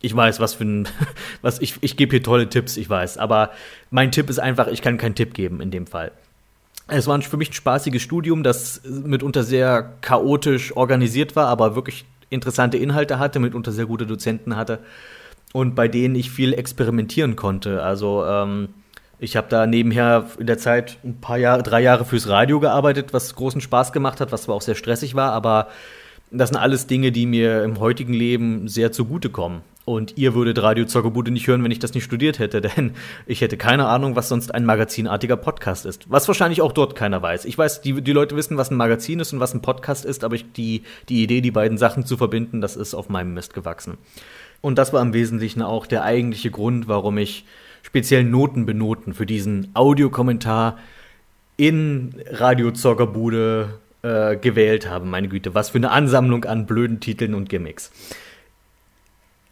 ich 0.00 0.16
weiß, 0.16 0.40
was 0.40 0.54
für 0.54 0.64
ein, 0.64 0.88
was 1.42 1.60
ich, 1.60 1.76
ich 1.82 1.96
gebe 1.96 2.10
hier 2.10 2.22
tolle 2.22 2.48
Tipps, 2.48 2.76
ich 2.76 2.90
weiß. 2.90 3.18
Aber 3.18 3.50
mein 3.90 4.10
Tipp 4.10 4.28
ist 4.28 4.40
einfach, 4.40 4.66
ich 4.66 4.82
kann 4.82 4.96
keinen 4.96 5.14
Tipp 5.14 5.34
geben 5.34 5.60
in 5.60 5.70
dem 5.70 5.86
Fall. 5.86 6.10
Es 6.88 7.06
war 7.06 7.20
für 7.22 7.36
mich 7.36 7.50
ein 7.50 7.54
spaßiges 7.54 8.02
Studium, 8.02 8.42
das 8.42 8.80
mitunter 8.84 9.44
sehr 9.44 9.92
chaotisch 10.00 10.74
organisiert 10.74 11.36
war, 11.36 11.46
aber 11.46 11.76
wirklich 11.76 12.04
interessante 12.30 12.78
Inhalte 12.78 13.20
hatte, 13.20 13.38
mitunter 13.38 13.70
sehr 13.70 13.86
gute 13.86 14.06
Dozenten 14.06 14.56
hatte 14.56 14.80
und 15.52 15.76
bei 15.76 15.86
denen 15.86 16.16
ich 16.16 16.30
viel 16.30 16.52
experimentieren 16.52 17.36
konnte. 17.36 17.82
Also 17.82 18.24
ähm, 18.24 18.70
ich 19.20 19.36
habe 19.36 19.48
da 19.48 19.66
nebenher 19.66 20.26
in 20.38 20.46
der 20.46 20.58
Zeit 20.58 20.98
ein 21.04 21.20
paar 21.20 21.38
Jahre, 21.38 21.62
drei 21.62 21.82
Jahre 21.82 22.04
fürs 22.04 22.28
Radio 22.28 22.58
gearbeitet, 22.58 23.12
was 23.12 23.34
großen 23.34 23.60
Spaß 23.60 23.92
gemacht 23.92 24.20
hat, 24.20 24.32
was 24.32 24.42
zwar 24.42 24.54
auch 24.54 24.62
sehr 24.62 24.74
stressig 24.74 25.14
war, 25.14 25.32
aber 25.32 25.68
das 26.30 26.50
sind 26.50 26.58
alles 26.58 26.86
Dinge, 26.86 27.12
die 27.12 27.26
mir 27.26 27.62
im 27.64 27.80
heutigen 27.80 28.14
Leben 28.14 28.68
sehr 28.68 28.92
zugutekommen. 28.92 29.62
Und 29.84 30.16
ihr 30.16 30.34
würdet 30.34 30.62
Radio 30.62 30.84
Zockerbude 30.84 31.32
nicht 31.32 31.48
hören, 31.48 31.64
wenn 31.64 31.72
ich 31.72 31.80
das 31.80 31.94
nicht 31.94 32.04
studiert 32.04 32.38
hätte, 32.38 32.60
denn 32.76 32.92
ich 33.26 33.40
hätte 33.40 33.56
keine 33.56 33.88
Ahnung, 33.88 34.14
was 34.16 34.28
sonst 34.28 34.54
ein 34.54 34.64
magazinartiger 34.64 35.36
Podcast 35.36 35.84
ist. 35.84 36.10
Was 36.10 36.28
wahrscheinlich 36.28 36.62
auch 36.62 36.72
dort 36.72 36.94
keiner 36.94 37.20
weiß. 37.20 37.44
Ich 37.44 37.58
weiß, 37.58 37.80
die, 37.80 38.00
die 38.00 38.12
Leute 38.12 38.36
wissen, 38.36 38.56
was 38.56 38.70
ein 38.70 38.76
Magazin 38.76 39.20
ist 39.20 39.32
und 39.32 39.40
was 39.40 39.52
ein 39.52 39.62
Podcast 39.62 40.04
ist, 40.04 40.22
aber 40.22 40.36
ich, 40.36 40.52
die, 40.52 40.84
die 41.08 41.22
Idee, 41.22 41.40
die 41.40 41.50
beiden 41.50 41.76
Sachen 41.76 42.06
zu 42.06 42.16
verbinden, 42.16 42.60
das 42.60 42.76
ist 42.76 42.94
auf 42.94 43.08
meinem 43.08 43.34
Mist 43.34 43.52
gewachsen. 43.52 43.98
Und 44.60 44.78
das 44.78 44.92
war 44.92 45.02
im 45.02 45.12
Wesentlichen 45.12 45.62
auch 45.62 45.86
der 45.86 46.04
eigentliche 46.04 46.50
Grund, 46.50 46.86
warum 46.86 47.18
ich 47.18 47.44
speziell 47.82 48.24
Noten 48.24 48.66
benoten 48.66 49.14
für 49.14 49.26
diesen 49.26 49.70
Audiokommentar 49.74 50.78
in 51.56 52.14
Radio 52.30 52.70
Zockerbude 52.70 53.80
äh, 54.02 54.36
gewählt 54.36 54.88
habe. 54.88 55.04
Meine 55.04 55.28
Güte, 55.28 55.54
was 55.54 55.70
für 55.70 55.78
eine 55.78 55.90
Ansammlung 55.90 56.44
an 56.44 56.66
blöden 56.66 57.00
Titeln 57.00 57.34
und 57.34 57.48
Gimmicks. 57.48 57.90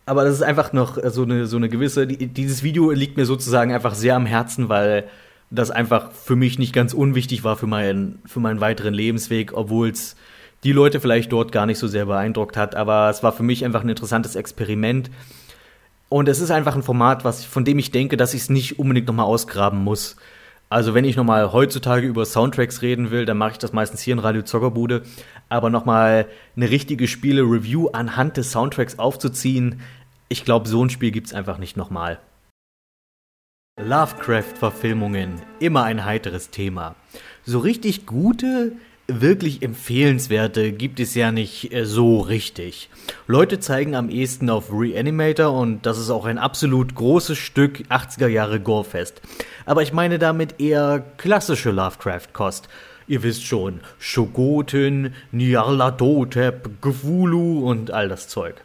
Aber 0.06 0.24
das 0.24 0.34
ist 0.34 0.42
einfach 0.42 0.72
noch 0.72 0.96
so 1.10 1.22
eine, 1.22 1.46
so 1.46 1.58
eine 1.58 1.68
gewisse. 1.68 2.06
Dieses 2.06 2.62
Video 2.62 2.90
liegt 2.92 3.18
mir 3.18 3.26
sozusagen 3.26 3.74
einfach 3.74 3.94
sehr 3.94 4.16
am 4.16 4.24
Herzen, 4.24 4.70
weil 4.70 5.04
das 5.50 5.70
einfach 5.70 6.12
für 6.12 6.34
mich 6.34 6.58
nicht 6.58 6.72
ganz 6.72 6.94
unwichtig 6.94 7.44
war 7.44 7.56
für 7.56 7.66
meinen, 7.66 8.20
für 8.24 8.40
meinen 8.40 8.60
weiteren 8.60 8.94
Lebensweg, 8.94 9.52
obwohl 9.52 9.90
es 9.90 10.16
die 10.64 10.72
Leute 10.72 11.00
vielleicht 11.00 11.30
dort 11.30 11.52
gar 11.52 11.66
nicht 11.66 11.78
so 11.78 11.88
sehr 11.88 12.06
beeindruckt 12.06 12.56
hat. 12.56 12.74
Aber 12.74 13.10
es 13.10 13.22
war 13.22 13.32
für 13.32 13.42
mich 13.42 13.66
einfach 13.66 13.82
ein 13.82 13.88
interessantes 13.90 14.34
Experiment 14.34 15.10
und 16.08 16.28
es 16.28 16.40
ist 16.40 16.50
einfach 16.50 16.74
ein 16.74 16.82
Format, 16.82 17.24
was, 17.24 17.44
von 17.44 17.64
dem 17.64 17.78
ich 17.78 17.90
denke, 17.90 18.16
dass 18.16 18.34
ich 18.34 18.42
es 18.42 18.50
nicht 18.50 18.78
unbedingt 18.78 19.06
nochmal 19.06 19.26
ausgraben 19.26 19.82
muss. 19.82 20.16
Also 20.70 20.92
wenn 20.94 21.04
ich 21.04 21.16
nochmal 21.16 21.52
heutzutage 21.52 22.06
über 22.06 22.26
Soundtracks 22.26 22.82
reden 22.82 23.10
will, 23.10 23.24
dann 23.24 23.38
mache 23.38 23.52
ich 23.52 23.58
das 23.58 23.72
meistens 23.72 24.02
hier 24.02 24.12
in 24.12 24.18
Radio 24.18 24.42
Zockerbude. 24.42 25.02
Aber 25.48 25.70
nochmal 25.70 26.26
eine 26.56 26.70
richtige 26.70 27.08
Spiele-Review 27.08 27.88
anhand 27.88 28.36
des 28.36 28.52
Soundtracks 28.52 28.98
aufzuziehen, 28.98 29.80
ich 30.30 30.44
glaube, 30.44 30.68
so 30.68 30.84
ein 30.84 30.90
Spiel 30.90 31.10
gibt 31.10 31.28
es 31.28 31.34
einfach 31.34 31.56
nicht 31.56 31.78
nochmal. 31.78 32.18
Lovecraft-Verfilmungen, 33.80 35.40
immer 35.60 35.84
ein 35.84 36.04
heiteres 36.04 36.50
Thema. 36.50 36.96
So 37.46 37.60
richtig 37.60 38.04
gute 38.04 38.72
wirklich 39.08 39.62
empfehlenswerte 39.62 40.72
gibt 40.72 41.00
es 41.00 41.14
ja 41.14 41.32
nicht 41.32 41.72
äh, 41.72 41.86
so 41.86 42.20
richtig. 42.20 42.90
Leute 43.26 43.58
zeigen 43.58 43.94
am 43.94 44.10
ehesten 44.10 44.50
auf 44.50 44.70
Reanimator 44.70 45.52
und 45.52 45.86
das 45.86 45.98
ist 45.98 46.10
auch 46.10 46.26
ein 46.26 46.38
absolut 46.38 46.94
großes 46.94 47.38
Stück 47.38 47.80
80er 47.88 48.28
Jahre 48.28 48.60
Gorefest. 48.60 49.22
Aber 49.64 49.82
ich 49.82 49.92
meine 49.92 50.18
damit 50.18 50.60
eher 50.60 51.04
klassische 51.16 51.70
Lovecraft-Kost. 51.70 52.68
Ihr 53.06 53.22
wisst 53.22 53.44
schon, 53.44 53.80
Shogoten, 53.98 55.14
Nyarlathotep, 55.32 56.82
Cthulhu 56.82 57.66
und 57.66 57.90
all 57.90 58.08
das 58.08 58.28
Zeug. 58.28 58.62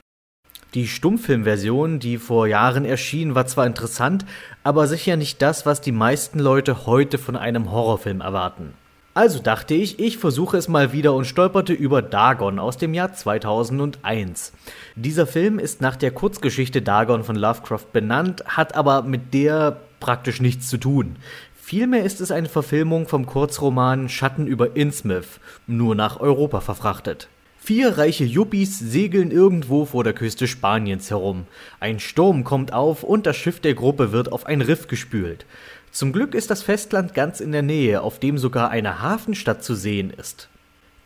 Die 0.73 0.87
Stummfilmversion, 0.87 1.99
die 1.99 2.17
vor 2.17 2.47
Jahren 2.47 2.83
erschien, 2.83 3.35
war 3.35 3.45
zwar 3.45 3.67
interessant, 3.67 4.25
aber 4.63 4.87
sicher 4.87 5.15
nicht 5.15 5.41
das, 5.41 5.65
was 5.65 5.81
die 5.81 5.91
meisten 5.91 6.39
Leute 6.39 6.85
heute 6.85 7.17
von 7.17 7.37
einem 7.37 7.71
Horrorfilm 7.71 8.21
erwarten. 8.21 8.73
Also 9.15 9.37
dachte 9.37 9.75
ich, 9.75 9.99
ich 9.99 10.17
versuche 10.17 10.57
es 10.57 10.67
mal 10.67 10.91
wieder 10.91 11.13
und 11.13 11.25
stolperte 11.25 11.73
über 11.73 12.01
Dagon 12.01 12.57
aus 12.57 12.77
dem 12.77 12.95
Jahr 12.95 13.13
2001. 13.13 14.53
Dieser 14.95 15.27
Film 15.27 15.59
ist 15.59 15.81
nach 15.81 15.95
der 15.95 16.09
Kurzgeschichte 16.09 16.81
Dagon 16.81 17.23
von 17.23 17.35
Lovecraft 17.35 17.93
benannt, 17.93 18.43
hat 18.47 18.73
aber 18.73 19.03
mit 19.03 19.35
der 19.35 19.77
praktisch 19.99 20.41
nichts 20.41 20.67
zu 20.67 20.77
tun. 20.77 21.17
Vielmehr 21.55 22.03
ist 22.03 22.21
es 22.21 22.31
eine 22.31 22.49
Verfilmung 22.49 23.07
vom 23.07 23.27
Kurzroman 23.27 24.09
Schatten 24.09 24.47
über 24.47 24.75
Innsmouth, 24.75 25.39
nur 25.67 25.93
nach 25.93 26.19
Europa 26.19 26.61
verfrachtet. 26.61 27.29
Vier 27.65 27.97
reiche 27.97 28.25
Yuppies 28.25 28.77
segeln 28.77 29.31
irgendwo 29.31 29.85
vor 29.85 30.03
der 30.03 30.11
Küste 30.11 30.49
Spaniens 30.49 31.11
herum. 31.11 31.45
Ein 31.79 32.01
Sturm 32.01 32.43
kommt 32.43 32.73
auf 32.73 33.03
und 33.03 33.25
das 33.25 33.37
Schiff 33.37 33.61
der 33.61 33.73
Gruppe 33.73 34.11
wird 34.11 34.29
auf 34.29 34.47
ein 34.47 34.59
Riff 34.59 34.87
gespült. 34.87 35.45
Zum 35.93 36.11
Glück 36.11 36.33
ist 36.33 36.49
das 36.49 36.63
Festland 36.63 37.13
ganz 37.13 37.39
in 37.39 37.51
der 37.51 37.61
Nähe, 37.61 38.01
auf 38.01 38.17
dem 38.17 38.39
sogar 38.39 38.71
eine 38.71 39.03
Hafenstadt 39.03 39.63
zu 39.63 39.75
sehen 39.75 40.09
ist. 40.09 40.49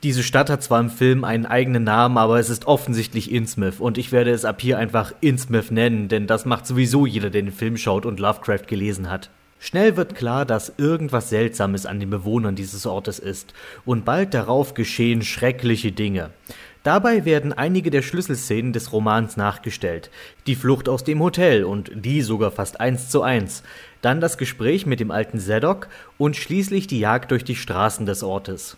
Diese 0.02 0.23
Stadt 0.23 0.50
hat 0.50 0.63
zwar 0.63 0.80
im 0.80 0.89
Film 0.89 1.26
einen 1.26 1.45
eigenen 1.45 1.84
Namen, 1.84 2.17
aber 2.17 2.39
es 2.39 2.50
ist 2.50 2.67
offensichtlich 2.67 3.30
Innsmouth 3.30 3.82
und 3.82 3.97
ich 3.97 4.13
werde 4.13 4.32
es 4.32 4.45
ab 4.45 4.62
hier 4.62 4.78
einfach 4.78 5.13
Innsmouth 5.19 5.71
nennen, 5.71 6.08
denn 6.08 6.26
das 6.26 6.45
macht 6.45 6.65
sowieso 6.65 7.06
jeder, 7.06 7.30
der 7.30 7.41
den 7.41 7.52
Film 7.52 7.76
schaut 7.76 8.06
und 8.06 8.21
Lovecraft 8.21 8.65
gelesen 8.67 9.10
hat. 9.10 9.30
Schnell 9.60 9.97
wird 9.97 10.15
klar, 10.15 10.45
dass 10.45 10.71
irgendwas 10.78 11.28
Seltsames 11.30 11.86
an 11.86 12.00
den 12.00 12.10
Bewohnern 12.10 12.56
dieses 12.56 12.86
Ortes 12.86 13.19
ist, 13.19 13.54
und 13.84 14.06
bald 14.06 14.34
darauf 14.34 14.73
geschehen 14.73 15.21
schreckliche 15.21 15.91
Dinge. 15.91 16.30
Dabei 16.88 17.26
werden 17.26 17.52
einige 17.52 17.91
der 17.91 18.02
Schlüsselszenen 18.02 18.71
des 18.71 18.93
Romans 18.93 19.36
nachgestellt. 19.36 20.10
Die 20.45 20.56
Flucht 20.56 20.88
aus 20.88 21.04
dem 21.04 21.21
Hotel 21.21 21.65
und 21.65 21.91
die 21.93 22.21
sogar 22.21 22.50
fast 22.50 22.80
eins 22.80 23.10
zu 23.10 23.23
eins. 23.23 23.63
Dann 24.02 24.21
das 24.21 24.38
Gespräch 24.38 24.86
mit 24.86 25.02
dem 25.02 25.12
alten 25.12 25.38
Zedok 25.38 25.89
und 26.17 26.38
schließlich 26.38 26.88
die 26.88 27.02
Jagd 27.02 27.32
durch 27.32 27.43
die 27.43 27.58
Straßen 27.58 28.06
des 28.06 28.23
Ortes. 28.23 28.78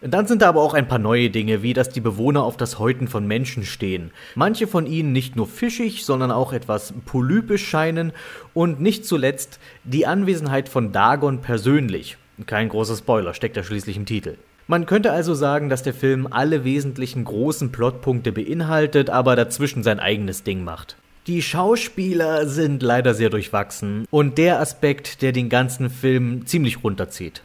Dann 0.00 0.26
sind 0.26 0.42
da 0.42 0.48
aber 0.48 0.60
auch 0.60 0.74
ein 0.74 0.88
paar 0.88 0.98
neue 0.98 1.30
Dinge, 1.30 1.62
wie 1.62 1.72
dass 1.72 1.88
die 1.88 2.00
Bewohner 2.00 2.42
auf 2.42 2.56
das 2.56 2.80
Häuten 2.80 3.06
von 3.06 3.28
Menschen 3.28 3.62
stehen. 3.62 4.10
Manche 4.34 4.66
von 4.66 4.84
ihnen 4.84 5.12
nicht 5.12 5.36
nur 5.36 5.46
fischig, 5.46 6.04
sondern 6.04 6.32
auch 6.32 6.52
etwas 6.52 6.94
polypisch 7.04 7.64
scheinen 7.64 8.10
und 8.54 8.80
nicht 8.80 9.06
zuletzt 9.06 9.60
die 9.84 10.04
Anwesenheit 10.04 10.68
von 10.68 10.90
Dagon 10.90 11.42
persönlich. 11.42 12.16
Kein 12.46 12.68
großer 12.70 12.96
Spoiler, 12.96 13.34
steckt 13.34 13.56
ja 13.56 13.62
schließlich 13.62 13.96
im 13.96 14.04
Titel. 14.04 14.36
Man 14.68 14.86
könnte 14.86 15.12
also 15.12 15.34
sagen, 15.34 15.68
dass 15.68 15.84
der 15.84 15.94
Film 15.94 16.26
alle 16.28 16.64
wesentlichen 16.64 17.24
großen 17.24 17.70
Plotpunkte 17.70 18.32
beinhaltet, 18.32 19.10
aber 19.10 19.36
dazwischen 19.36 19.84
sein 19.84 20.00
eigenes 20.00 20.42
Ding 20.42 20.64
macht. 20.64 20.96
Die 21.28 21.42
Schauspieler 21.42 22.46
sind 22.48 22.82
leider 22.82 23.14
sehr 23.14 23.30
durchwachsen 23.30 24.06
und 24.10 24.38
der 24.38 24.60
Aspekt, 24.60 25.22
der 25.22 25.32
den 25.32 25.48
ganzen 25.48 25.90
Film 25.90 26.46
ziemlich 26.46 26.82
runterzieht. 26.82 27.42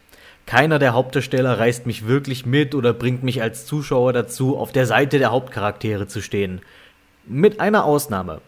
Keiner 0.48 0.80
der 0.80 0.94
Hauptdarsteller 0.94 1.60
reißt 1.60 1.86
mich 1.86 2.08
wirklich 2.08 2.46
mit 2.46 2.74
oder 2.74 2.94
bringt 2.94 3.24
mich 3.24 3.42
als 3.42 3.66
Zuschauer 3.66 4.14
dazu, 4.14 4.58
auf 4.58 4.72
der 4.72 4.88
Seite 4.88 5.20
der 5.20 5.32
Hauptcharaktere 5.32 6.08
zu 6.08 6.22
stehen. 6.22 6.62
Mit 7.26 7.60
einer 7.60 7.86
Ausnahme. 7.86 8.42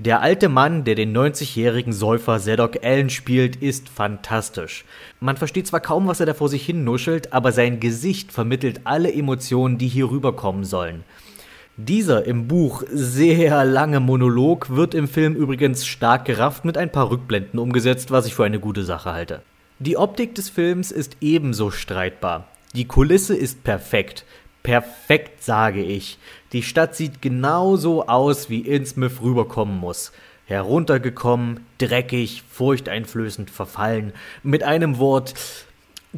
Der 0.00 0.22
alte 0.22 0.48
Mann, 0.48 0.84
der 0.84 0.94
den 0.94 1.16
90-jährigen 1.16 1.92
Säufer 1.92 2.38
Zedok 2.38 2.84
Allen 2.84 3.10
spielt, 3.10 3.56
ist 3.56 3.88
fantastisch. 3.88 4.84
Man 5.18 5.36
versteht 5.36 5.66
zwar 5.66 5.80
kaum, 5.80 6.06
was 6.06 6.20
er 6.20 6.26
da 6.26 6.34
vor 6.34 6.48
sich 6.48 6.64
hin 6.64 6.84
nuschelt, 6.84 7.32
aber 7.32 7.50
sein 7.50 7.80
Gesicht 7.80 8.30
vermittelt 8.30 8.82
alle 8.84 9.12
Emotionen, 9.12 9.76
die 9.76 9.88
hier 9.88 10.08
rüberkommen 10.08 10.62
sollen. 10.62 11.02
Dieser 11.76 12.24
im 12.26 12.46
Buch 12.46 12.84
sehr 12.92 13.64
lange 13.64 13.98
Monolog 13.98 14.70
wird 14.70 14.94
im 14.94 15.08
Film 15.08 15.34
übrigens 15.34 15.84
stark 15.84 16.26
gerafft 16.26 16.64
mit 16.64 16.78
ein 16.78 16.92
paar 16.92 17.10
Rückblenden 17.10 17.58
umgesetzt, 17.58 18.12
was 18.12 18.26
ich 18.26 18.36
für 18.36 18.44
eine 18.44 18.60
gute 18.60 18.84
Sache 18.84 19.12
halte. 19.12 19.42
Die 19.80 19.96
Optik 19.96 20.36
des 20.36 20.48
Films 20.48 20.92
ist 20.92 21.16
ebenso 21.20 21.72
streitbar. 21.72 22.46
Die 22.74 22.86
Kulisse 22.86 23.34
ist 23.34 23.64
perfekt. 23.64 24.24
Perfekt, 24.68 25.42
sage 25.42 25.82
ich. 25.82 26.18
Die 26.52 26.62
Stadt 26.62 26.94
sieht 26.94 27.22
genauso 27.22 28.06
aus, 28.06 28.50
wie 28.50 28.60
Innsmouth 28.60 29.22
rüberkommen 29.22 29.78
muss. 29.78 30.12
Heruntergekommen, 30.44 31.64
dreckig, 31.78 32.42
furchteinflößend 32.50 33.48
verfallen, 33.48 34.12
mit 34.42 34.62
einem 34.64 34.98
Wort 34.98 35.32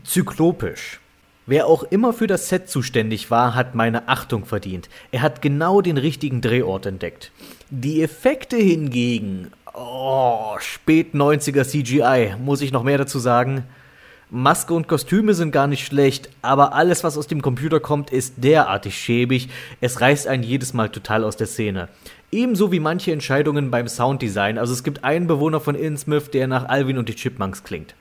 zyklopisch. 0.02 0.98
Wer 1.46 1.68
auch 1.68 1.84
immer 1.84 2.12
für 2.12 2.26
das 2.26 2.48
Set 2.48 2.68
zuständig 2.68 3.30
war, 3.30 3.54
hat 3.54 3.76
meine 3.76 4.08
Achtung 4.08 4.44
verdient. 4.44 4.88
Er 5.12 5.22
hat 5.22 5.42
genau 5.42 5.80
den 5.80 5.96
richtigen 5.96 6.40
Drehort 6.40 6.86
entdeckt. 6.86 7.30
Die 7.70 8.02
Effekte 8.02 8.56
hingegen, 8.56 9.52
oh, 9.74 10.56
spät 10.58 11.14
90er 11.14 11.64
CGI, 11.64 12.34
muss 12.44 12.62
ich 12.62 12.72
noch 12.72 12.82
mehr 12.82 12.98
dazu 12.98 13.20
sagen? 13.20 13.64
Maske 14.32 14.74
und 14.74 14.86
Kostüme 14.86 15.34
sind 15.34 15.50
gar 15.50 15.66
nicht 15.66 15.84
schlecht, 15.84 16.28
aber 16.40 16.72
alles, 16.72 17.02
was 17.02 17.18
aus 17.18 17.26
dem 17.26 17.42
Computer 17.42 17.80
kommt, 17.80 18.10
ist 18.10 18.34
derartig 18.36 18.96
schäbig, 18.96 19.48
es 19.80 20.00
reißt 20.00 20.28
einen 20.28 20.44
jedes 20.44 20.72
Mal 20.72 20.88
total 20.88 21.24
aus 21.24 21.36
der 21.36 21.48
Szene. 21.48 21.88
Ebenso 22.30 22.70
wie 22.70 22.78
manche 22.78 23.10
Entscheidungen 23.10 23.72
beim 23.72 23.88
Sounddesign, 23.88 24.56
also 24.56 24.72
es 24.72 24.84
gibt 24.84 25.02
einen 25.02 25.26
Bewohner 25.26 25.58
von 25.58 25.74
Innsmouth, 25.74 26.32
der 26.32 26.46
nach 26.46 26.68
Alvin 26.68 26.98
und 26.98 27.08
die 27.08 27.16
Chipmunks 27.16 27.64
klingt. 27.64 27.96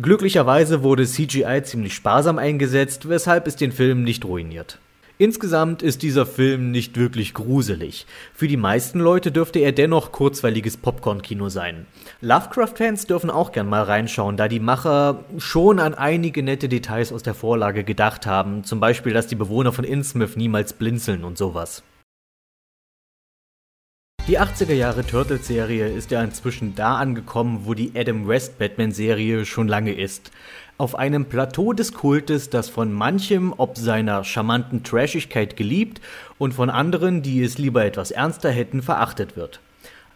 Glücklicherweise 0.00 0.84
wurde 0.84 1.04
CGI 1.04 1.62
ziemlich 1.64 1.94
sparsam 1.94 2.38
eingesetzt, 2.38 3.08
weshalb 3.08 3.48
es 3.48 3.56
den 3.56 3.72
Film 3.72 4.04
nicht 4.04 4.24
ruiniert. 4.24 4.78
Insgesamt 5.18 5.82
ist 5.82 6.02
dieser 6.02 6.26
Film 6.26 6.70
nicht 6.70 6.98
wirklich 6.98 7.32
gruselig. 7.32 8.06
Für 8.34 8.48
die 8.48 8.58
meisten 8.58 9.00
Leute 9.00 9.32
dürfte 9.32 9.60
er 9.60 9.72
dennoch 9.72 10.12
kurzweiliges 10.12 10.76
Popcorn-Kino 10.76 11.48
sein. 11.48 11.86
Lovecraft-Fans 12.20 13.06
dürfen 13.06 13.30
auch 13.30 13.52
gern 13.52 13.66
mal 13.66 13.84
reinschauen, 13.84 14.36
da 14.36 14.46
die 14.46 14.60
Macher 14.60 15.24
schon 15.38 15.80
an 15.80 15.94
einige 15.94 16.42
nette 16.42 16.68
Details 16.68 17.14
aus 17.14 17.22
der 17.22 17.32
Vorlage 17.32 17.82
gedacht 17.82 18.26
haben, 18.26 18.64
zum 18.64 18.78
Beispiel, 18.78 19.14
dass 19.14 19.26
die 19.26 19.36
Bewohner 19.36 19.72
von 19.72 19.84
Innsmouth 19.84 20.36
niemals 20.36 20.74
blinzeln 20.74 21.24
und 21.24 21.38
sowas. 21.38 21.82
Die 24.28 24.40
80er 24.40 24.74
Jahre 24.74 25.06
Turtles-Serie 25.06 25.86
ist 25.86 26.10
ja 26.10 26.20
inzwischen 26.20 26.74
da 26.74 26.96
angekommen, 26.96 27.60
wo 27.62 27.74
die 27.74 27.92
Adam 27.94 28.26
West 28.26 28.58
Batman-Serie 28.58 29.46
schon 29.46 29.68
lange 29.68 29.92
ist. 29.92 30.32
Auf 30.78 30.94
einem 30.94 31.24
Plateau 31.24 31.72
des 31.72 31.94
Kultes, 31.94 32.50
das 32.50 32.68
von 32.68 32.92
manchem 32.92 33.54
ob 33.56 33.78
seiner 33.78 34.24
charmanten 34.24 34.82
Trashigkeit 34.82 35.56
geliebt 35.56 36.02
und 36.36 36.52
von 36.52 36.68
anderen, 36.68 37.22
die 37.22 37.42
es 37.42 37.56
lieber 37.56 37.82
etwas 37.86 38.10
ernster 38.10 38.50
hätten, 38.50 38.82
verachtet 38.82 39.38
wird. 39.38 39.60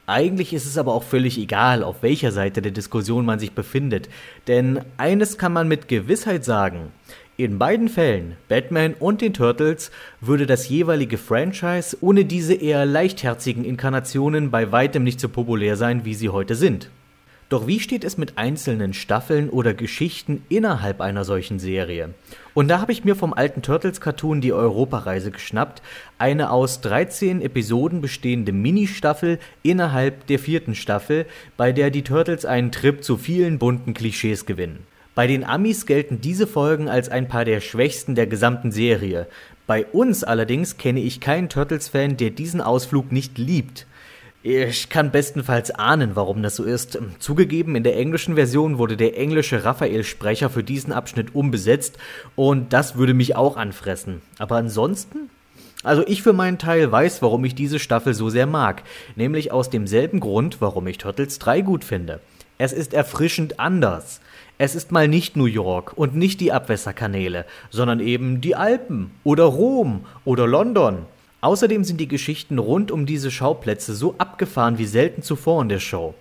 Eigentlich 0.07 0.53
ist 0.53 0.67
es 0.67 0.77
aber 0.77 0.93
auch 0.93 1.05
völlig 1.05 1.39
egal, 1.39 1.83
auf 1.83 2.03
welcher 2.03 2.31
Seite 2.31 2.61
der 2.61 2.73
Diskussion 2.73 3.25
man 3.25 3.39
sich 3.39 3.53
befindet, 3.53 4.11
denn 4.49 4.81
eines 4.99 5.39
kann 5.39 5.55
man 5.55 5.67
mit 5.67 5.89
Gewissheit 5.89 6.45
sagen. 6.45 6.93
In 7.39 7.59
beiden 7.59 7.89
Fällen, 7.89 8.37
Batman 8.49 8.93
und 8.99 9.23
den 9.23 9.33
Turtles, 9.33 9.91
würde 10.21 10.45
das 10.45 10.69
jeweilige 10.69 11.17
Franchise 11.17 11.97
ohne 12.03 12.27
diese 12.27 12.53
eher 12.53 12.85
leichtherzigen 12.85 13.65
Inkarnationen 13.65 14.51
bei 14.51 14.71
weitem 14.71 15.05
nicht 15.05 15.21
so 15.21 15.31
populär 15.31 15.77
sein, 15.77 16.05
wie 16.05 16.13
sie 16.13 16.29
heute 16.29 16.55
sind. 16.55 16.91
Doch 17.51 17.67
wie 17.67 17.81
steht 17.81 18.05
es 18.05 18.17
mit 18.17 18.39
einzelnen 18.39 18.95
Staffeln 18.95 19.51
oder 19.51 19.75
Geschichten 19.75 20.45
innerhalb 20.49 21.01
einer 21.01 21.25
solchen 21.25 21.59
Serie? 21.59 22.11
Und 22.55 22.69
da 22.69 22.81
habe 22.81 22.93
ich 22.93 23.05
mir 23.05 23.17
vom 23.17 23.35
alten 23.35 23.61
Turtles-Cartoon 23.61 24.41
die 24.41 24.53
Europareise 24.53 25.33
geschnappt, 25.33 25.83
eine 26.17 26.53
aus 26.53 26.81
13 26.81 27.43
Episoden 27.43 28.01
bestehende 28.01 28.53
Ministaffel 28.53 29.41
innerhalb 29.65 30.29
der 30.29 30.39
vierten 30.39 30.77
Staffel, 30.77 31.27
bei 31.57 31.73
der 31.73 31.91
die 31.91 32.05
Turtles 32.05 32.45
einen 32.45 32.71
Trip 32.71 33.03
zu 33.03 33.17
vielen 33.17 33.59
bunten 33.59 33.95
Klischees 33.95 34.47
gewinnen. 34.47 34.87
Bei 35.17 35.27
den 35.27 35.43
Amis 35.43 35.87
gelten 35.87 36.21
diese 36.21 36.47
Folgen 36.47 36.89
als 36.89 37.09
ein 37.09 37.27
paar 37.27 37.45
der 37.45 37.61
schwächsten 37.61 38.15
der 38.15 38.29
gesamten 38.29 38.71
Serie. 38.71 39.27
Bei 39.67 39.87
uns 39.87 40.23
allerdings 40.23 40.79
kenne 40.79 41.01
ich 41.01 41.21
keinen 41.21 41.49
Turtles-Fan, 41.49 42.17
der 42.17 42.31
diesen 42.31 42.61
Ausflug 42.61 43.11
nicht 43.11 43.39
liebt. 43.39 43.89
Ich 44.43 44.89
kann 44.89 45.11
bestenfalls 45.11 45.71
ahnen, 45.71 46.13
warum 46.17 46.43
das 46.43 46.57
so 46.57 46.65
ist. 46.65 46.99
Zugegeben, 47.19 47.77
in 47.77 47.83
der 47.83 47.99
englischen 47.99 48.37
Version 48.37 48.79
wurde 48.79 48.97
der 48.97 49.19
englische 49.19 49.67
Raphael-Sprecher 49.67 50.49
für 50.49 50.65
diesen 50.65 50.95
Abschnitt 50.95 51.35
umbesetzt 51.35 51.99
und 52.37 52.73
das 52.73 52.97
würde 52.97 53.13
mich 53.13 53.37
auch 53.37 53.59
anfressen. 53.59 54.23
Aber 54.39 54.57
ansonsten? 54.57 55.29
Also 55.83 56.07
ich 56.07 56.23
für 56.23 56.33
meinen 56.33 56.57
Teil 56.57 56.91
weiß, 56.91 57.21
warum 57.21 57.45
ich 57.45 57.55
diese 57.55 57.79
Staffel 57.79 58.15
so 58.15 58.31
sehr 58.31 58.47
mag, 58.47 58.83
nämlich 59.15 59.53
aus 59.53 59.69
demselben 59.69 60.21
Grund, 60.21 60.63
warum 60.63 60.87
ich 60.87 60.97
Turtles 60.97 61.39
3 61.39 61.61
gut 61.61 61.85
finde. 61.85 62.21
Es 62.57 62.73
ist 62.73 62.95
erfrischend 62.95 63.61
anders. 63.61 64.23
Es 64.57 64.75
ist 64.75 64.91
mal 64.91 65.09
nicht 65.09 65.37
New 65.37 65.47
York 65.47 65.93
und 65.97 66.17
nicht 66.17 66.41
die 66.41 66.53
Abwässerkanäle, 66.53 67.45
sondern 67.69 68.01
eben 68.01 68.41
die 68.41 68.57
Alpen 68.57 69.11
oder 69.23 69.45
Rom 69.45 70.07
oder 70.25 70.47
London. 70.47 71.07
Außerdem 71.41 71.85
sind 71.85 72.01
die 72.01 72.09
Geschichten 72.09 72.59
rund 72.59 72.91
um 72.91 73.07
diese 73.07 73.31
Schauplätze 73.31 73.95
so 73.95 74.15
abgefahren 74.19 74.79
wie 74.79 74.87
selten 74.87 75.23
zuvor 75.23 75.63
in 75.63 75.69
der 75.69 75.81
Show. 75.81 76.15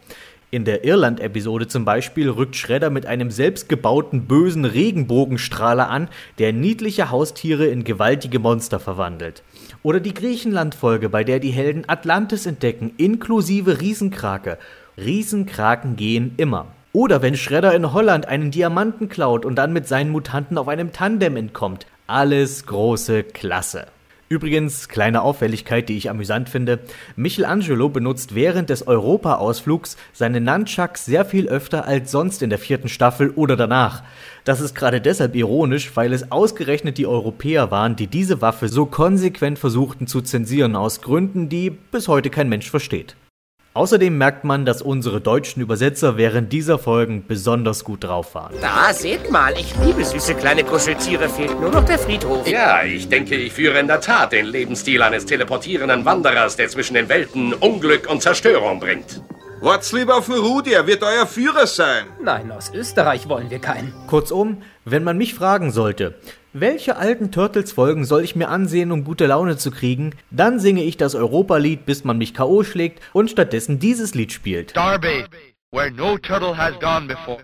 In 0.52 0.66
der 0.66 0.84
Irland-Episode 0.84 1.68
zum 1.68 1.86
Beispiel 1.86 2.28
rückt 2.28 2.56
Shredder 2.56 2.90
mit 2.90 3.06
einem 3.06 3.30
selbstgebauten 3.30 4.26
bösen 4.26 4.66
Regenbogenstrahler 4.66 5.90
an, 5.90 6.08
der 6.40 6.54
niedliche 6.54 7.12
Haustiere 7.12 7.68
in 7.68 7.84
gewaltige 7.84 8.40
Monster 8.40 8.80
verwandelt. 8.80 9.44
Oder 9.84 10.00
die 10.00 10.14
Griechenland-Folge, 10.14 11.10
bei 11.10 11.24
der 11.24 11.40
die 11.40 11.52
Helden 11.52 11.84
Atlantis 11.88 12.48
entdecken, 12.48 12.94
inklusive 12.98 13.80
Riesenkrake. 13.80 14.58
Riesenkraken 14.98 15.98
gehen 15.98 16.34
immer. 16.38 16.68
Oder 16.94 17.22
wenn 17.22 17.38
Shredder 17.38 17.76
in 17.76 17.94
Holland 17.94 18.28
einen 18.28 18.50
Diamanten 18.50 19.08
klaut 19.08 19.46
und 19.46 19.56
dann 19.56 19.72
mit 19.72 19.88
seinen 19.88 20.10
Mutanten 20.10 20.58
auf 20.58 20.68
einem 20.68 20.92
Tandem 20.94 21.36
entkommt. 21.36 21.86
Alles 22.08 22.66
große 22.66 23.22
Klasse. 23.22 23.86
Übrigens, 24.30 24.88
kleine 24.90 25.24
Auffälligkeit, 25.24 25.90
die 25.90 25.98
ich 25.98 26.08
amüsant 26.08 26.50
finde. 26.50 26.78
Michelangelo 27.16 27.90
benutzt 27.90 28.36
während 28.36 28.70
des 28.70 28.86
Europa-Ausflugs 28.86 29.98
seine 30.14 30.40
Nunchucks 30.40 31.04
sehr 31.06 31.26
viel 31.26 31.48
öfter 31.48 31.86
als 31.86 32.12
sonst 32.12 32.44
in 32.44 32.52
der 32.52 32.60
vierten 32.60 32.90
Staffel 32.90 33.32
oder 33.32 33.58
danach. 33.58 34.04
Das 34.44 34.62
ist 34.62 34.76
gerade 34.76 35.02
deshalb 35.02 35.36
ironisch, 35.36 35.90
weil 35.96 36.14
es 36.14 36.32
ausgerechnet 36.32 37.00
die 37.00 37.08
Europäer 37.08 37.72
waren, 37.72 37.96
die 37.96 38.06
diese 38.06 38.40
Waffe 38.40 38.70
so 38.70 38.86
konsequent 38.86 39.58
versuchten 39.58 40.06
zu 40.06 40.22
zensieren, 40.22 40.76
aus 40.76 41.02
Gründen, 41.02 41.50
die 41.50 41.72
bis 41.72 42.08
heute 42.08 42.30
kein 42.30 42.50
Mensch 42.50 42.70
versteht. 42.70 43.16
Außerdem 43.76 44.18
merkt 44.18 44.46
man, 44.46 44.66
dass 44.66 44.82
unsere 44.82 45.22
deutschen 45.22 45.62
Übersetzer 45.62 46.18
während 46.18 46.52
dieser 46.52 46.80
Folgen 46.80 47.26
besonders 47.28 47.84
gut 47.84 48.04
drauf 48.04 48.34
waren. 48.34 48.56
Da, 48.62 48.92
seht 48.94 49.30
mal, 49.30 49.54
ich 49.54 49.76
liebe 49.84 50.04
süße 50.04 50.34
kleine 50.34 50.64
Kuscheltiere, 50.64 51.30
fehlt 51.30 51.60
nur 51.62 51.70
noch 51.70 51.86
der 51.86 52.00
Friedhof. 52.00 52.48
Ja, 52.48 52.84
ich 52.84 53.08
denke, 53.10 53.36
ich 53.36 53.54
führe 53.54 53.80
in 53.80 53.88
der 53.88 54.02
Tat 54.02 54.32
den 54.32 54.48
Lebensstil 54.48 55.04
eines 55.04 55.26
teleportierenden 55.28 56.04
Wanderers, 56.04 56.56
der 56.56 56.68
zwischen 56.68 56.96
den 56.96 57.10
Welten 57.10 57.54
Unglück 57.54 58.10
und 58.10 58.24
Zerstörung 58.24 58.80
bringt. 58.80 59.22
Wart's 59.62 59.92
lieber 59.92 60.18
auf 60.18 60.26
den 60.26 60.36
Rudi, 60.36 60.72
er 60.72 60.88
wird 60.88 61.04
euer 61.04 61.28
Führer 61.28 61.68
sein. 61.68 62.06
Nein, 62.24 62.50
aus 62.52 62.72
Österreich 62.74 63.30
wollen 63.30 63.50
wir 63.50 63.60
keinen. 63.60 63.94
Kurzum, 64.08 64.64
wenn 64.86 65.04
man 65.04 65.18
mich 65.18 65.34
fragen 65.36 65.72
sollte, 65.72 66.16
welche 66.54 66.98
alten 66.98 67.32
Turtles-Folgen 67.32 68.06
soll 68.06 68.24
ich 68.24 68.36
mir 68.36 68.50
ansehen, 68.50 68.92
um 68.92 69.04
gute 69.04 69.28
Laune 69.28 69.58
zu 69.58 69.72
kriegen, 69.72 70.16
dann 70.32 70.60
singe 70.60 70.84
ich 70.84 70.98
das 70.98 71.16
Europa-Lied, 71.16 71.86
bis 71.86 72.04
man 72.04 72.18
mich 72.18 72.34
K.O. 72.34 72.64
schlägt 72.64 73.02
und 73.14 73.30
stattdessen 73.30 73.80
dieses 73.80 74.16
Lied 74.16 74.32
spielt. 74.32 74.76
Darby, 74.76 75.26
where 75.72 75.92
no 75.92 76.18
turtle 76.18 76.58
has 76.58 76.80
gone 76.80 77.08
before. 77.08 77.40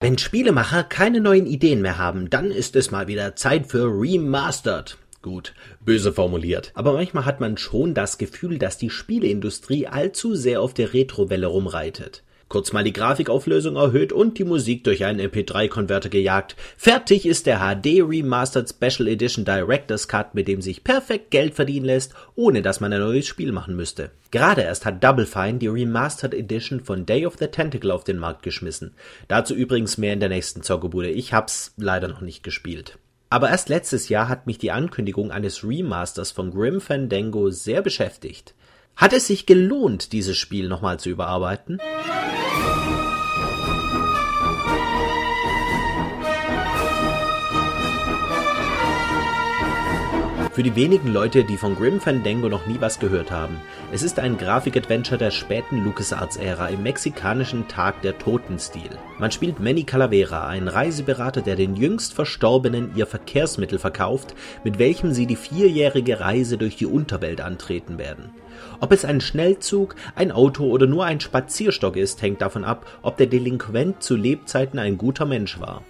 Wenn 0.00 0.18
Spielemacher 0.18 0.82
keine 0.82 1.20
neuen 1.20 1.46
Ideen 1.46 1.80
mehr 1.80 1.96
haben, 1.96 2.28
dann 2.28 2.50
ist 2.50 2.74
es 2.74 2.90
mal 2.90 3.06
wieder 3.06 3.36
Zeit 3.36 3.68
für 3.68 3.84
Remastered. 3.84 4.98
Gut, 5.22 5.54
böse 5.80 6.12
formuliert. 6.12 6.72
Aber 6.74 6.94
manchmal 6.94 7.24
hat 7.24 7.38
man 7.38 7.56
schon 7.56 7.94
das 7.94 8.18
Gefühl, 8.18 8.58
dass 8.58 8.76
die 8.76 8.90
Spieleindustrie 8.90 9.86
allzu 9.86 10.34
sehr 10.34 10.60
auf 10.60 10.74
der 10.74 10.92
Retrowelle 10.92 11.46
rumreitet. 11.46 12.24
Kurz 12.52 12.74
mal 12.74 12.84
die 12.84 12.92
Grafikauflösung 12.92 13.76
erhöht 13.76 14.12
und 14.12 14.38
die 14.38 14.44
Musik 14.44 14.84
durch 14.84 15.06
einen 15.06 15.26
MP3-Konverter 15.26 16.10
gejagt. 16.10 16.54
Fertig 16.76 17.24
ist 17.24 17.46
der 17.46 17.60
HD 17.60 18.02
Remastered 18.06 18.68
Special 18.68 19.08
Edition 19.08 19.46
Director's 19.46 20.06
Cut, 20.06 20.34
mit 20.34 20.48
dem 20.48 20.60
sich 20.60 20.84
perfekt 20.84 21.30
Geld 21.30 21.54
verdienen 21.54 21.86
lässt, 21.86 22.12
ohne 22.34 22.60
dass 22.60 22.78
man 22.78 22.92
ein 22.92 23.00
neues 23.00 23.26
Spiel 23.26 23.52
machen 23.52 23.74
müsste. 23.74 24.10
Gerade 24.32 24.60
erst 24.60 24.84
hat 24.84 25.02
Double 25.02 25.24
Fine 25.24 25.60
die 25.60 25.68
Remastered 25.68 26.34
Edition 26.34 26.80
von 26.80 27.06
Day 27.06 27.24
of 27.24 27.38
the 27.38 27.46
Tentacle 27.46 27.90
auf 27.90 28.04
den 28.04 28.18
Markt 28.18 28.42
geschmissen. 28.42 28.94
Dazu 29.28 29.54
übrigens 29.54 29.96
mehr 29.96 30.12
in 30.12 30.20
der 30.20 30.28
nächsten 30.28 30.62
Zockerbude. 30.62 31.08
Ich 31.08 31.32
hab's 31.32 31.72
leider 31.78 32.08
noch 32.08 32.20
nicht 32.20 32.42
gespielt. 32.42 32.98
Aber 33.30 33.48
erst 33.48 33.70
letztes 33.70 34.10
Jahr 34.10 34.28
hat 34.28 34.46
mich 34.46 34.58
die 34.58 34.72
Ankündigung 34.72 35.30
eines 35.30 35.64
Remasters 35.64 36.32
von 36.32 36.50
Grim 36.50 36.82
Fandango 36.82 37.48
sehr 37.48 37.80
beschäftigt. 37.80 38.52
Hat 38.96 39.12
es 39.12 39.26
sich 39.26 39.46
gelohnt, 39.46 40.12
dieses 40.12 40.36
Spiel 40.36 40.68
nochmal 40.68 41.00
zu 41.00 41.10
überarbeiten? 41.10 41.78
Für 50.52 50.62
die 50.62 50.76
wenigen 50.76 51.10
Leute, 51.14 51.44
die 51.44 51.56
von 51.56 51.74
Grim 51.76 51.98
Fandango 51.98 52.50
noch 52.50 52.66
nie 52.66 52.76
was 52.78 52.98
gehört 52.98 53.30
haben, 53.30 53.58
es 53.90 54.02
ist 54.02 54.18
ein 54.18 54.36
Grafikadventure 54.36 55.16
der 55.16 55.30
späten 55.30 55.82
LucasArts-Ära 55.82 56.68
im 56.68 56.82
mexikanischen 56.82 57.68
Tag 57.68 58.02
der 58.02 58.18
Toten-Stil. 58.18 58.90
Man 59.18 59.30
spielt 59.30 59.60
Manny 59.60 59.84
Calavera, 59.84 60.46
einen 60.48 60.68
Reiseberater, 60.68 61.40
der 61.40 61.56
den 61.56 61.74
jüngst 61.74 62.12
Verstorbenen 62.12 62.94
ihr 62.94 63.06
Verkehrsmittel 63.06 63.78
verkauft, 63.78 64.34
mit 64.62 64.78
welchem 64.78 65.14
sie 65.14 65.26
die 65.26 65.36
vierjährige 65.36 66.20
Reise 66.20 66.58
durch 66.58 66.76
die 66.76 66.86
Unterwelt 66.86 67.40
antreten 67.40 67.96
werden. 67.96 68.30
Ob 68.80 68.92
es 68.92 69.04
ein 69.04 69.20
Schnellzug, 69.20 69.94
ein 70.14 70.32
Auto 70.32 70.64
oder 70.66 70.86
nur 70.86 71.04
ein 71.04 71.20
Spazierstock 71.20 71.96
ist, 71.96 72.22
hängt 72.22 72.40
davon 72.42 72.64
ab, 72.64 72.86
ob 73.02 73.16
der 73.16 73.26
Delinquent 73.26 74.02
zu 74.02 74.16
Lebzeiten 74.16 74.78
ein 74.78 74.98
guter 74.98 75.24
Mensch 75.24 75.60
war. 75.60 75.82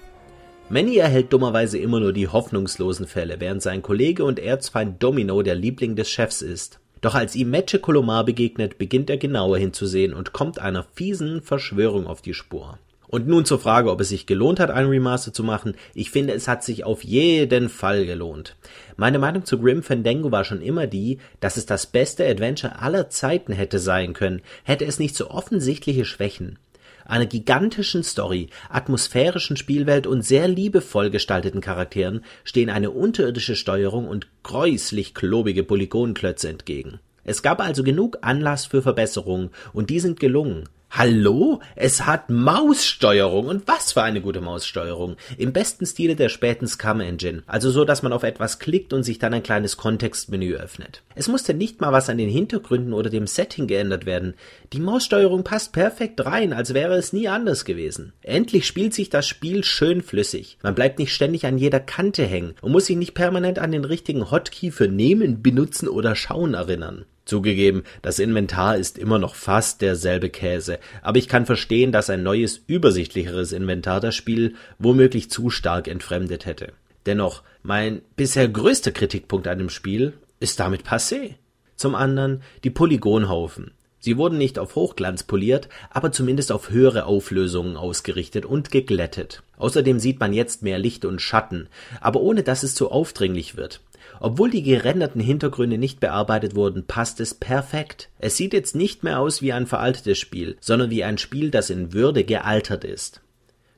Manny 0.68 0.96
erhält 0.96 1.32
dummerweise 1.32 1.78
immer 1.78 2.00
nur 2.00 2.12
die 2.12 2.28
hoffnungslosen 2.28 3.06
Fälle, 3.06 3.40
während 3.40 3.62
sein 3.62 3.82
Kollege 3.82 4.24
und 4.24 4.38
Erzfeind 4.38 5.02
Domino 5.02 5.42
der 5.42 5.54
Liebling 5.54 5.96
des 5.96 6.08
Chefs 6.08 6.40
ist. 6.40 6.80
Doch 7.02 7.14
als 7.14 7.34
ihm 7.34 7.50
Meche 7.50 7.78
Colomar 7.78 8.24
begegnet, 8.24 8.78
beginnt 8.78 9.10
er 9.10 9.18
genauer 9.18 9.58
hinzusehen 9.58 10.14
und 10.14 10.32
kommt 10.32 10.60
einer 10.60 10.84
fiesen 10.94 11.42
Verschwörung 11.42 12.06
auf 12.06 12.22
die 12.22 12.32
Spur. 12.32 12.78
Und 13.12 13.28
nun 13.28 13.44
zur 13.44 13.58
Frage, 13.58 13.90
ob 13.90 14.00
es 14.00 14.08
sich 14.08 14.24
gelohnt 14.24 14.58
hat, 14.58 14.70
ein 14.70 14.86
Remaster 14.86 15.34
zu 15.34 15.44
machen. 15.44 15.74
Ich 15.92 16.10
finde, 16.10 16.32
es 16.32 16.48
hat 16.48 16.64
sich 16.64 16.84
auf 16.84 17.04
jeden 17.04 17.68
Fall 17.68 18.06
gelohnt. 18.06 18.56
Meine 18.96 19.18
Meinung 19.18 19.44
zu 19.44 19.58
Grim 19.58 19.82
Fandango 19.82 20.32
war 20.32 20.46
schon 20.46 20.62
immer 20.62 20.86
die, 20.86 21.18
dass 21.38 21.58
es 21.58 21.66
das 21.66 21.84
beste 21.84 22.26
Adventure 22.26 22.80
aller 22.80 23.10
Zeiten 23.10 23.52
hätte 23.52 23.80
sein 23.80 24.14
können, 24.14 24.40
hätte 24.64 24.86
es 24.86 24.98
nicht 24.98 25.14
so 25.14 25.28
offensichtliche 25.28 26.06
Schwächen 26.06 26.58
einer 27.04 27.26
gigantischen 27.26 28.04
Story, 28.04 28.48
atmosphärischen 28.70 29.56
Spielwelt 29.56 30.06
und 30.06 30.22
sehr 30.22 30.48
liebevoll 30.48 31.10
gestalteten 31.10 31.60
Charakteren 31.60 32.24
stehen 32.44 32.70
eine 32.70 32.92
unterirdische 32.92 33.56
Steuerung 33.56 34.08
und 34.08 34.28
gräuslich 34.42 35.12
klobige 35.12 35.64
Polygonklötze 35.64 36.48
entgegen. 36.48 37.00
Es 37.24 37.42
gab 37.42 37.60
also 37.60 37.82
genug 37.82 38.18
Anlass 38.22 38.66
für 38.66 38.82
Verbesserungen 38.82 39.50
und 39.72 39.90
die 39.90 40.00
sind 40.00 40.20
gelungen. 40.20 40.68
Hallo? 40.94 41.60
Es 41.74 42.04
hat 42.04 42.28
Maussteuerung 42.28 43.46
und 43.46 43.66
was 43.66 43.92
für 43.92 44.02
eine 44.02 44.20
gute 44.20 44.42
Maussteuerung. 44.42 45.16
Im 45.38 45.54
besten 45.54 45.86
Stile 45.86 46.16
der 46.16 46.28
späten 46.28 46.66
Scum 46.66 47.00
Engine. 47.00 47.42
Also 47.46 47.70
so, 47.70 47.86
dass 47.86 48.02
man 48.02 48.12
auf 48.12 48.24
etwas 48.24 48.58
klickt 48.58 48.92
und 48.92 49.02
sich 49.02 49.18
dann 49.18 49.32
ein 49.32 49.42
kleines 49.42 49.78
Kontextmenü 49.78 50.54
öffnet. 50.54 51.02
Es 51.14 51.28
musste 51.28 51.54
nicht 51.54 51.80
mal 51.80 51.92
was 51.92 52.10
an 52.10 52.18
den 52.18 52.28
Hintergründen 52.28 52.92
oder 52.92 53.08
dem 53.08 53.26
Setting 53.26 53.68
geändert 53.68 54.04
werden. 54.04 54.34
Die 54.74 54.80
Maussteuerung 54.80 55.44
passt 55.44 55.72
perfekt 55.72 56.26
rein, 56.26 56.52
als 56.52 56.74
wäre 56.74 56.96
es 56.96 57.14
nie 57.14 57.26
anders 57.26 57.64
gewesen. 57.64 58.12
Endlich 58.20 58.66
spielt 58.66 58.92
sich 58.92 59.08
das 59.08 59.26
Spiel 59.26 59.64
schön 59.64 60.02
flüssig. 60.02 60.58
Man 60.62 60.74
bleibt 60.74 60.98
nicht 60.98 61.14
ständig 61.14 61.46
an 61.46 61.56
jeder 61.56 61.80
Kante 61.80 62.26
hängen 62.26 62.52
und 62.60 62.70
muss 62.70 62.84
sich 62.84 62.98
nicht 62.98 63.14
permanent 63.14 63.58
an 63.58 63.72
den 63.72 63.86
richtigen 63.86 64.30
Hotkey 64.30 64.70
für 64.70 64.88
Nehmen, 64.88 65.42
Benutzen 65.42 65.88
oder 65.88 66.14
Schauen 66.14 66.52
erinnern. 66.52 67.06
Zugegeben, 67.32 67.84
das 68.02 68.18
Inventar 68.18 68.76
ist 68.76 68.98
immer 68.98 69.18
noch 69.18 69.36
fast 69.36 69.80
derselbe 69.80 70.28
Käse, 70.28 70.78
aber 71.00 71.16
ich 71.16 71.28
kann 71.28 71.46
verstehen, 71.46 71.90
dass 71.90 72.10
ein 72.10 72.22
neues, 72.22 72.60
übersichtlicheres 72.66 73.52
Inventar 73.52 74.00
das 74.00 74.14
Spiel 74.14 74.54
womöglich 74.78 75.30
zu 75.30 75.48
stark 75.48 75.88
entfremdet 75.88 76.44
hätte. 76.44 76.74
Dennoch, 77.06 77.42
mein 77.62 78.02
bisher 78.16 78.46
größter 78.46 78.92
Kritikpunkt 78.92 79.48
an 79.48 79.56
dem 79.56 79.70
Spiel 79.70 80.12
ist 80.40 80.60
damit 80.60 80.82
passé. 80.82 81.36
Zum 81.74 81.94
anderen 81.94 82.42
die 82.64 82.70
Polygonhaufen. 82.70 83.70
Sie 83.98 84.18
wurden 84.18 84.36
nicht 84.36 84.58
auf 84.58 84.74
Hochglanz 84.74 85.22
poliert, 85.22 85.70
aber 85.88 86.12
zumindest 86.12 86.52
auf 86.52 86.68
höhere 86.68 87.06
Auflösungen 87.06 87.78
ausgerichtet 87.78 88.44
und 88.44 88.70
geglättet. 88.70 89.42
Außerdem 89.56 89.98
sieht 90.00 90.20
man 90.20 90.34
jetzt 90.34 90.62
mehr 90.62 90.78
Licht 90.78 91.06
und 91.06 91.22
Schatten, 91.22 91.68
aber 92.02 92.20
ohne 92.20 92.42
dass 92.42 92.62
es 92.62 92.74
zu 92.74 92.90
aufdringlich 92.90 93.56
wird. 93.56 93.80
Obwohl 94.24 94.50
die 94.50 94.62
gerenderten 94.62 95.20
Hintergründe 95.20 95.78
nicht 95.78 95.98
bearbeitet 95.98 96.54
wurden, 96.54 96.86
passt 96.86 97.18
es 97.18 97.34
perfekt. 97.34 98.08
Es 98.20 98.36
sieht 98.36 98.52
jetzt 98.52 98.76
nicht 98.76 99.02
mehr 99.02 99.18
aus 99.18 99.42
wie 99.42 99.52
ein 99.52 99.66
veraltetes 99.66 100.16
Spiel, 100.16 100.56
sondern 100.60 100.90
wie 100.90 101.02
ein 101.02 101.18
Spiel, 101.18 101.50
das 101.50 101.70
in 101.70 101.92
Würde 101.92 102.22
gealtert 102.22 102.84
ist. 102.84 103.20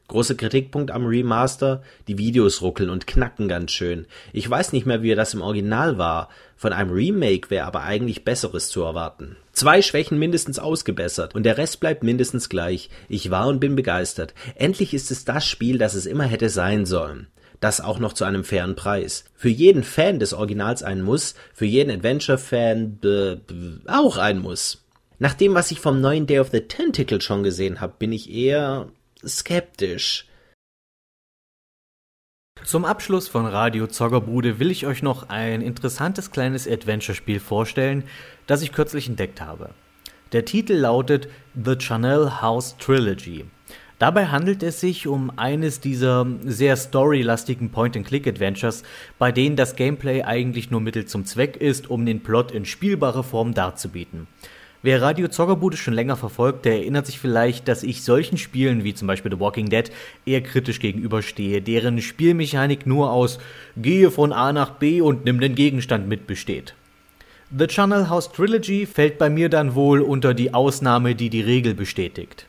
Großer 0.09 0.35
Kritikpunkt 0.35 0.91
am 0.91 1.07
Remaster, 1.07 1.83
die 2.09 2.19
Videos 2.19 2.61
ruckeln 2.61 2.91
und 2.91 3.07
knacken 3.07 3.49
ganz 3.49 3.73
schön. 3.73 4.05
Ich 4.35 4.49
weiß 4.49 4.75
nicht 4.75 4.85
mehr, 4.85 5.01
wie 5.01 5.15
das 5.15 5.33
im 5.33 5.41
Original 5.41 5.97
war. 5.97 6.29
Von 6.59 6.75
einem 6.75 6.91
Remake 6.91 7.49
wäre 7.49 7.65
aber 7.65 7.85
eigentlich 7.85 8.23
Besseres 8.23 8.69
zu 8.69 8.83
erwarten. 8.83 9.39
Zwei 9.55 9.81
Schwächen 9.81 10.19
mindestens 10.19 10.59
ausgebessert 10.59 11.35
und 11.35 11.45
der 11.45 11.57
Rest 11.57 11.81
bleibt 11.81 12.03
mindestens 12.03 12.51
gleich. 12.51 12.91
Ich 13.09 13.31
war 13.31 13.49
und 13.49 13.61
bin 13.61 13.77
begeistert. 13.77 14.35
Endlich 14.57 14.93
ist 14.93 15.11
es 15.11 15.25
das 15.25 15.47
Spiel, 15.47 15.79
das 15.79 15.95
es 15.95 16.05
immer 16.05 16.25
hätte 16.25 16.51
sein 16.51 16.85
sollen. 16.85 17.29
Das 17.65 17.81
auch 17.81 17.99
noch 17.99 18.13
zu 18.13 18.27
einem 18.27 18.45
fairen 18.45 18.75
Preis. 18.75 19.25
Für 19.35 19.49
jeden 19.49 19.85
Fan 19.85 20.19
des 20.19 20.35
Originals 20.35 20.83
ein 20.83 21.01
Muss, 21.01 21.35
für 21.55 21.65
jeden 21.65 21.91
Adventure-Fan 21.91 23.01
auch 23.87 24.19
ein 24.19 24.41
Muss. 24.41 24.85
Nach 25.19 25.33
dem, 25.33 25.55
was 25.55 25.71
ich 25.71 25.81
vom 25.81 26.03
neuen 26.03 26.27
Day 26.27 26.41
of 26.41 26.51
the 26.51 26.61
Tentacle 26.61 27.23
schon 27.23 27.43
gesehen 27.43 27.81
habe, 27.81 27.95
bin 27.99 28.13
ich 28.13 28.31
eher 28.31 28.91
skeptisch. 29.27 30.27
Zum 32.67 32.85
Abschluss 32.85 33.29
von 33.29 33.47
Radio 33.47 33.87
Zoggerbude 33.87 34.59
will 34.59 34.71
ich 34.71 34.87
euch 34.87 35.03
noch 35.03 35.31
ein 35.31 35.63
interessantes 35.63 36.31
kleines 36.31 36.69
Adventure-Spiel 36.69 37.41
vorstellen, 37.41 38.05
das 38.47 38.61
ich 38.61 38.73
kürzlich 38.73 39.09
entdeckt 39.09 39.41
habe. 39.41 39.71
Der 40.33 40.45
Titel 40.45 40.75
lautet 40.75 41.29
The 41.55 41.77
Chanel 41.79 42.43
House 42.43 42.77
Trilogy. 42.77 43.47
Dabei 43.99 44.27
handelt 44.27 44.63
es 44.63 44.81
sich 44.81 45.07
um 45.07 45.31
eines 45.37 45.81
dieser 45.81 46.27
sehr 46.45 46.77
storylastigen 46.77 47.71
Point-and-Click-Adventures, 47.71 48.83
bei 49.19 49.31
denen 49.31 49.55
das 49.55 49.77
Gameplay 49.77 50.23
eigentlich 50.23 50.71
nur 50.71 50.81
Mittel 50.81 51.07
zum 51.07 51.25
Zweck 51.25 51.57
ist, 51.57 51.89
um 51.91 52.05
den 52.05 52.21
Plot 52.21 52.51
in 52.51 52.65
spielbarer 52.65 53.23
Form 53.23 53.55
darzubieten. 53.55 54.27
Wer 54.83 55.01
Radio 55.01 55.29
Zockerbude 55.29 55.79
schon 55.79 55.95
länger 55.95 56.17
verfolgt, 56.17 56.67
der 56.67 56.75
erinnert 56.75 57.07
sich 57.07 57.19
vielleicht, 57.19 57.69
dass 57.69 57.83
ich 57.83 58.03
solchen 58.03 58.37
Spielen 58.37 58.85
wie 58.85 58.93
zum 58.93 59.09
Beispiel 59.09 59.33
The 59.33 59.41
Walking 59.41 59.71
Dead 59.71 59.91
eher 60.27 60.43
kritisch 60.43 60.79
gegenüberstehe, 60.79 61.63
deren 61.63 62.03
Spielmechanik 62.03 62.87
nur 62.87 63.11
aus 63.11 63.39
Gehe 63.79 64.11
von 64.11 64.33
A 64.35 64.53
nach 64.53 64.73
B 64.73 65.01
und 65.01 65.25
nimm 65.25 65.41
den 65.41 65.55
Gegenstand 65.55 66.07
mit 66.07 66.27
besteht. 66.27 66.75
The 67.57 67.67
Channel 67.67 68.11
House 68.11 68.31
Trilogy 68.31 68.85
fällt 68.85 69.17
bei 69.17 69.31
mir 69.31 69.49
dann 69.49 69.75
wohl 69.75 70.03
unter 70.03 70.35
die 70.35 70.53
Ausnahme, 70.53 71.15
die 71.15 71.31
die 71.31 71.41
Regel 71.41 71.73
bestätigt. 71.75 72.47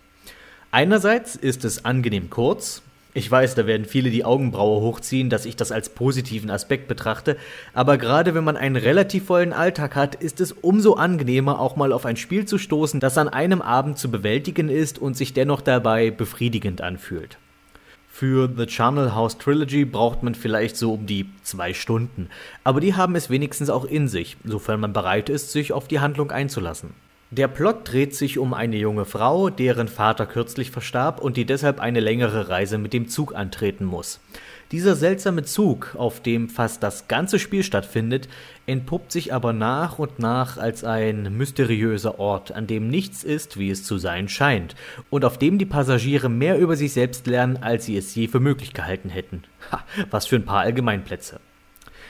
Einerseits 0.71 1.35
ist 1.35 1.65
es 1.65 1.85
angenehm 1.85 2.29
kurz. 2.29 2.81
Ich 3.17 3.31
weiß, 3.31 3.55
da 3.55 3.65
werden 3.65 3.85
viele 3.85 4.09
die 4.09 4.25
Augenbraue 4.25 4.81
hochziehen, 4.81 5.29
dass 5.29 5.45
ich 5.45 5.55
das 5.55 5.71
als 5.71 5.87
positiven 5.87 6.49
Aspekt 6.49 6.89
betrachte, 6.89 7.37
aber 7.73 7.97
gerade 7.97 8.35
wenn 8.35 8.43
man 8.43 8.57
einen 8.57 8.75
relativ 8.75 9.27
vollen 9.27 9.53
Alltag 9.53 9.95
hat, 9.95 10.15
ist 10.15 10.41
es 10.41 10.51
umso 10.51 10.95
angenehmer, 10.95 11.61
auch 11.61 11.77
mal 11.77 11.93
auf 11.93 12.05
ein 12.05 12.17
Spiel 12.17 12.45
zu 12.45 12.57
stoßen, 12.57 12.99
das 12.99 13.17
an 13.17 13.29
einem 13.29 13.61
Abend 13.61 13.97
zu 13.97 14.11
bewältigen 14.11 14.67
ist 14.67 14.99
und 14.99 15.15
sich 15.15 15.31
dennoch 15.31 15.61
dabei 15.61 16.11
befriedigend 16.11 16.81
anfühlt. 16.81 17.37
Für 18.09 18.49
The 18.53 18.65
Channel 18.65 19.15
House 19.15 19.37
Trilogy 19.37 19.85
braucht 19.85 20.21
man 20.21 20.35
vielleicht 20.35 20.75
so 20.75 20.93
um 20.93 21.05
die 21.05 21.29
zwei 21.43 21.73
Stunden, 21.73 22.27
aber 22.65 22.81
die 22.81 22.95
haben 22.95 23.15
es 23.15 23.29
wenigstens 23.29 23.69
auch 23.69 23.85
in 23.85 24.09
sich, 24.09 24.35
sofern 24.43 24.81
man 24.81 24.91
bereit 24.91 25.29
ist, 25.29 25.53
sich 25.53 25.71
auf 25.71 25.87
die 25.87 26.01
Handlung 26.01 26.31
einzulassen. 26.31 26.89
Der 27.31 27.47
Plot 27.47 27.91
dreht 27.91 28.15
sich 28.15 28.37
um 28.37 28.53
eine 28.53 28.77
junge 28.77 29.03
Frau, 29.03 29.49
deren 29.49 29.87
Vater 29.87 30.27
kürzlich 30.27 30.69
verstarb 30.69 31.19
und 31.19 31.37
die 31.37 31.45
deshalb 31.45 31.79
eine 31.79 31.99
längere 31.99 32.49
Reise 32.49 32.77
mit 32.77 32.93
dem 32.93 33.07
Zug 33.07 33.33
antreten 33.33 33.83
muss. 33.83 34.19
Dieser 34.71 34.95
seltsame 34.95 35.43
Zug, 35.43 35.95
auf 35.97 36.21
dem 36.21 36.49
fast 36.49 36.83
das 36.83 37.07
ganze 37.07 37.39
Spiel 37.39 37.63
stattfindet, 37.63 38.27
entpuppt 38.67 39.11
sich 39.11 39.33
aber 39.33 39.53
nach 39.53 39.97
und 39.97 40.19
nach 40.19 40.57
als 40.57 40.83
ein 40.83 41.35
mysteriöser 41.35 42.19
Ort, 42.19 42.51
an 42.51 42.67
dem 42.67 42.89
nichts 42.89 43.23
ist, 43.23 43.57
wie 43.57 43.71
es 43.71 43.83
zu 43.83 43.97
sein 43.97 44.27
scheint, 44.27 44.75
und 45.09 45.25
auf 45.25 45.39
dem 45.39 45.57
die 45.57 45.65
Passagiere 45.65 46.29
mehr 46.29 46.59
über 46.59 46.75
sich 46.75 46.93
selbst 46.93 47.25
lernen, 47.25 47.57
als 47.57 47.85
sie 47.85 47.97
es 47.97 48.13
je 48.13 48.27
für 48.27 48.39
möglich 48.39 48.73
gehalten 48.73 49.09
hätten. 49.09 49.43
Ha, 49.71 49.83
was 50.11 50.27
für 50.27 50.35
ein 50.35 50.45
paar 50.45 50.61
Allgemeinplätze. 50.61 51.39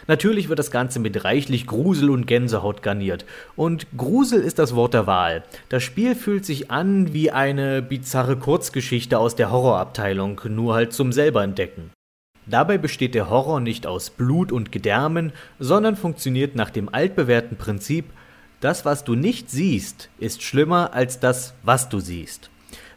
Natürlich 0.07 0.49
wird 0.49 0.59
das 0.59 0.71
Ganze 0.71 0.99
mit 0.99 1.23
reichlich 1.23 1.65
Grusel 1.65 2.09
und 2.09 2.27
Gänsehaut 2.27 2.83
garniert. 2.83 3.25
Und 3.55 3.87
Grusel 3.97 4.41
ist 4.41 4.59
das 4.59 4.75
Wort 4.75 4.93
der 4.93 5.07
Wahl. 5.07 5.43
Das 5.69 5.83
Spiel 5.83 6.15
fühlt 6.15 6.45
sich 6.45 6.69
an 6.69 7.13
wie 7.13 7.31
eine 7.31 7.81
bizarre 7.81 8.37
Kurzgeschichte 8.37 9.17
aus 9.17 9.35
der 9.35 9.51
Horrorabteilung, 9.51 10.41
nur 10.49 10.75
halt 10.75 10.93
zum 10.93 11.11
selber 11.11 11.43
entdecken. 11.43 11.91
Dabei 12.45 12.77
besteht 12.77 13.15
der 13.15 13.29
Horror 13.29 13.59
nicht 13.59 13.87
aus 13.87 14.11
Blut 14.11 14.51
und 14.51 14.71
Gedärmen, 14.71 15.33
sondern 15.57 15.95
funktioniert 15.95 16.55
nach 16.55 16.69
dem 16.69 16.93
altbewährten 16.93 17.57
Prinzip, 17.57 18.05
das, 18.61 18.85
was 18.85 19.03
du 19.03 19.15
nicht 19.15 19.49
siehst, 19.49 20.09
ist 20.19 20.43
schlimmer 20.43 20.93
als 20.93 21.19
das, 21.19 21.55
was 21.63 21.89
du 21.89 21.99
siehst. 21.99 22.49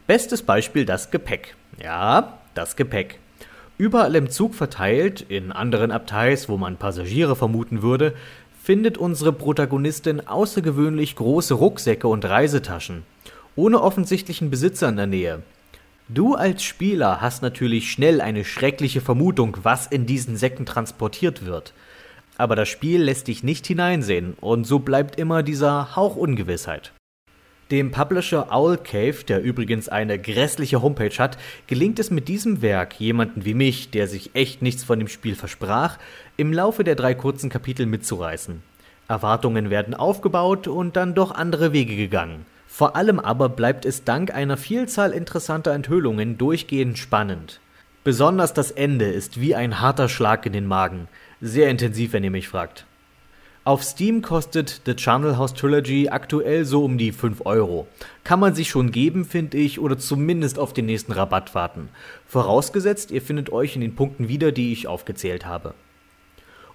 Bestes 0.07 0.43
Beispiel 0.43 0.85
das 0.85 1.11
Gepäck. 1.11 1.55
Ja, 1.83 2.39
das 2.53 2.75
Gepäck. 2.75 3.19
Überall 3.79 4.13
im 4.17 4.29
Zug 4.29 4.55
verteilt, 4.55 5.21
in 5.29 5.53
anderen 5.53 5.91
Abteils, 5.91 6.49
wo 6.49 6.57
man 6.57 6.75
Passagiere 6.75 7.37
vermuten 7.37 7.81
würde, 7.81 8.13
findet 8.61 8.97
unsere 8.97 9.31
Protagonistin 9.31 10.27
außergewöhnlich 10.27 11.15
große 11.15 11.53
Rucksäcke 11.53 12.09
und 12.09 12.25
Reisetaschen, 12.25 13.03
ohne 13.55 13.81
offensichtlichen 13.81 14.49
Besitzer 14.49 14.89
in 14.89 14.97
der 14.97 15.07
Nähe. 15.07 15.43
Du 16.09 16.35
als 16.35 16.61
Spieler 16.61 17.21
hast 17.21 17.41
natürlich 17.41 17.89
schnell 17.89 18.19
eine 18.19 18.43
schreckliche 18.43 18.99
Vermutung, 18.99 19.55
was 19.63 19.87
in 19.87 20.05
diesen 20.05 20.35
Säcken 20.35 20.65
transportiert 20.65 21.45
wird. 21.45 21.71
Aber 22.35 22.57
das 22.57 22.67
Spiel 22.67 23.03
lässt 23.03 23.29
dich 23.29 23.45
nicht 23.45 23.65
hineinsehen 23.65 24.35
und 24.41 24.65
so 24.65 24.79
bleibt 24.79 25.17
immer 25.17 25.41
dieser 25.41 25.95
Hauch 25.95 26.17
Ungewissheit. 26.17 26.91
Dem 27.71 27.91
Publisher 27.91 28.51
Owl 28.51 28.77
Cave, 28.77 29.23
der 29.27 29.43
übrigens 29.43 29.89
eine 29.89 30.17
grässliche 30.17 30.81
Homepage 30.81 31.15
hat, 31.19 31.37
gelingt 31.67 31.99
es 31.99 32.09
mit 32.09 32.27
diesem 32.27 32.63
Werk, 32.63 32.99
jemanden 32.99 33.45
wie 33.45 33.53
mich, 33.53 33.91
der 33.91 34.07
sich 34.07 34.31
echt 34.33 34.63
nichts 34.63 34.83
von 34.83 34.97
dem 34.97 35.07
Spiel 35.07 35.35
versprach, 35.35 35.99
im 36.35 36.51
Laufe 36.51 36.83
der 36.83 36.95
drei 36.95 37.13
kurzen 37.13 37.51
Kapitel 37.51 37.85
mitzureißen. 37.85 38.63
Erwartungen 39.07 39.69
werden 39.69 39.93
aufgebaut 39.93 40.67
und 40.67 40.95
dann 40.95 41.13
doch 41.13 41.29
andere 41.29 41.71
Wege 41.71 41.95
gegangen. 41.95 42.47
Vor 42.67 42.95
allem 42.95 43.19
aber 43.19 43.49
bleibt 43.49 43.85
es 43.85 44.03
dank 44.03 44.33
einer 44.33 44.57
Vielzahl 44.57 45.11
interessanter 45.11 45.71
Enthüllungen 45.71 46.39
durchgehend 46.39 46.97
spannend. 46.97 47.59
Besonders 48.03 48.55
das 48.55 48.71
Ende 48.71 49.05
ist 49.05 49.39
wie 49.39 49.53
ein 49.53 49.79
harter 49.79 50.09
Schlag 50.09 50.45
in 50.47 50.53
den 50.53 50.65
Magen. 50.65 51.07
Sehr 51.39 51.69
intensiv, 51.69 52.13
wenn 52.13 52.23
ihr 52.23 52.31
mich 52.31 52.47
fragt. 52.47 52.85
Auf 53.65 53.83
Steam 53.83 54.21
kostet 54.21 54.81
The 54.85 54.95
Channel 54.95 55.37
House 55.37 55.53
Trilogy 55.53 56.07
aktuell 56.07 56.63
so 56.63 56.85
um 56.85 56.97
die 56.97 57.11
5 57.11 57.45
Euro. 57.45 57.87
Kann 58.23 58.39
man 58.39 58.55
sich 58.55 58.69
schon 58.69 58.91
geben, 58.91 59.25
finde 59.25 59.57
ich, 59.57 59.79
oder 59.79 59.97
zumindest 59.97 60.57
auf 60.57 60.71
den 60.71 60.85
nächsten 60.85 61.11
Rabatt 61.11 61.53
warten. 61.53 61.89
Vorausgesetzt, 62.25 63.11
ihr 63.11 63.21
findet 63.21 63.51
euch 63.51 63.75
in 63.75 63.81
den 63.81 63.95
Punkten 63.95 64.29
wieder, 64.29 64.53
die 64.53 64.71
ich 64.71 64.87
aufgezählt 64.87 65.45
habe. 65.45 65.73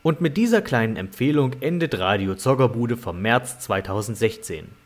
Und 0.02 0.20
mit 0.20 0.36
dieser 0.36 0.60
kleinen 0.60 0.96
Empfehlung 0.96 1.54
endet 1.60 1.98
Radio 1.98 2.34
Zoggerbude 2.34 2.98
vom 2.98 3.22
März 3.22 3.60
2016. 3.60 4.83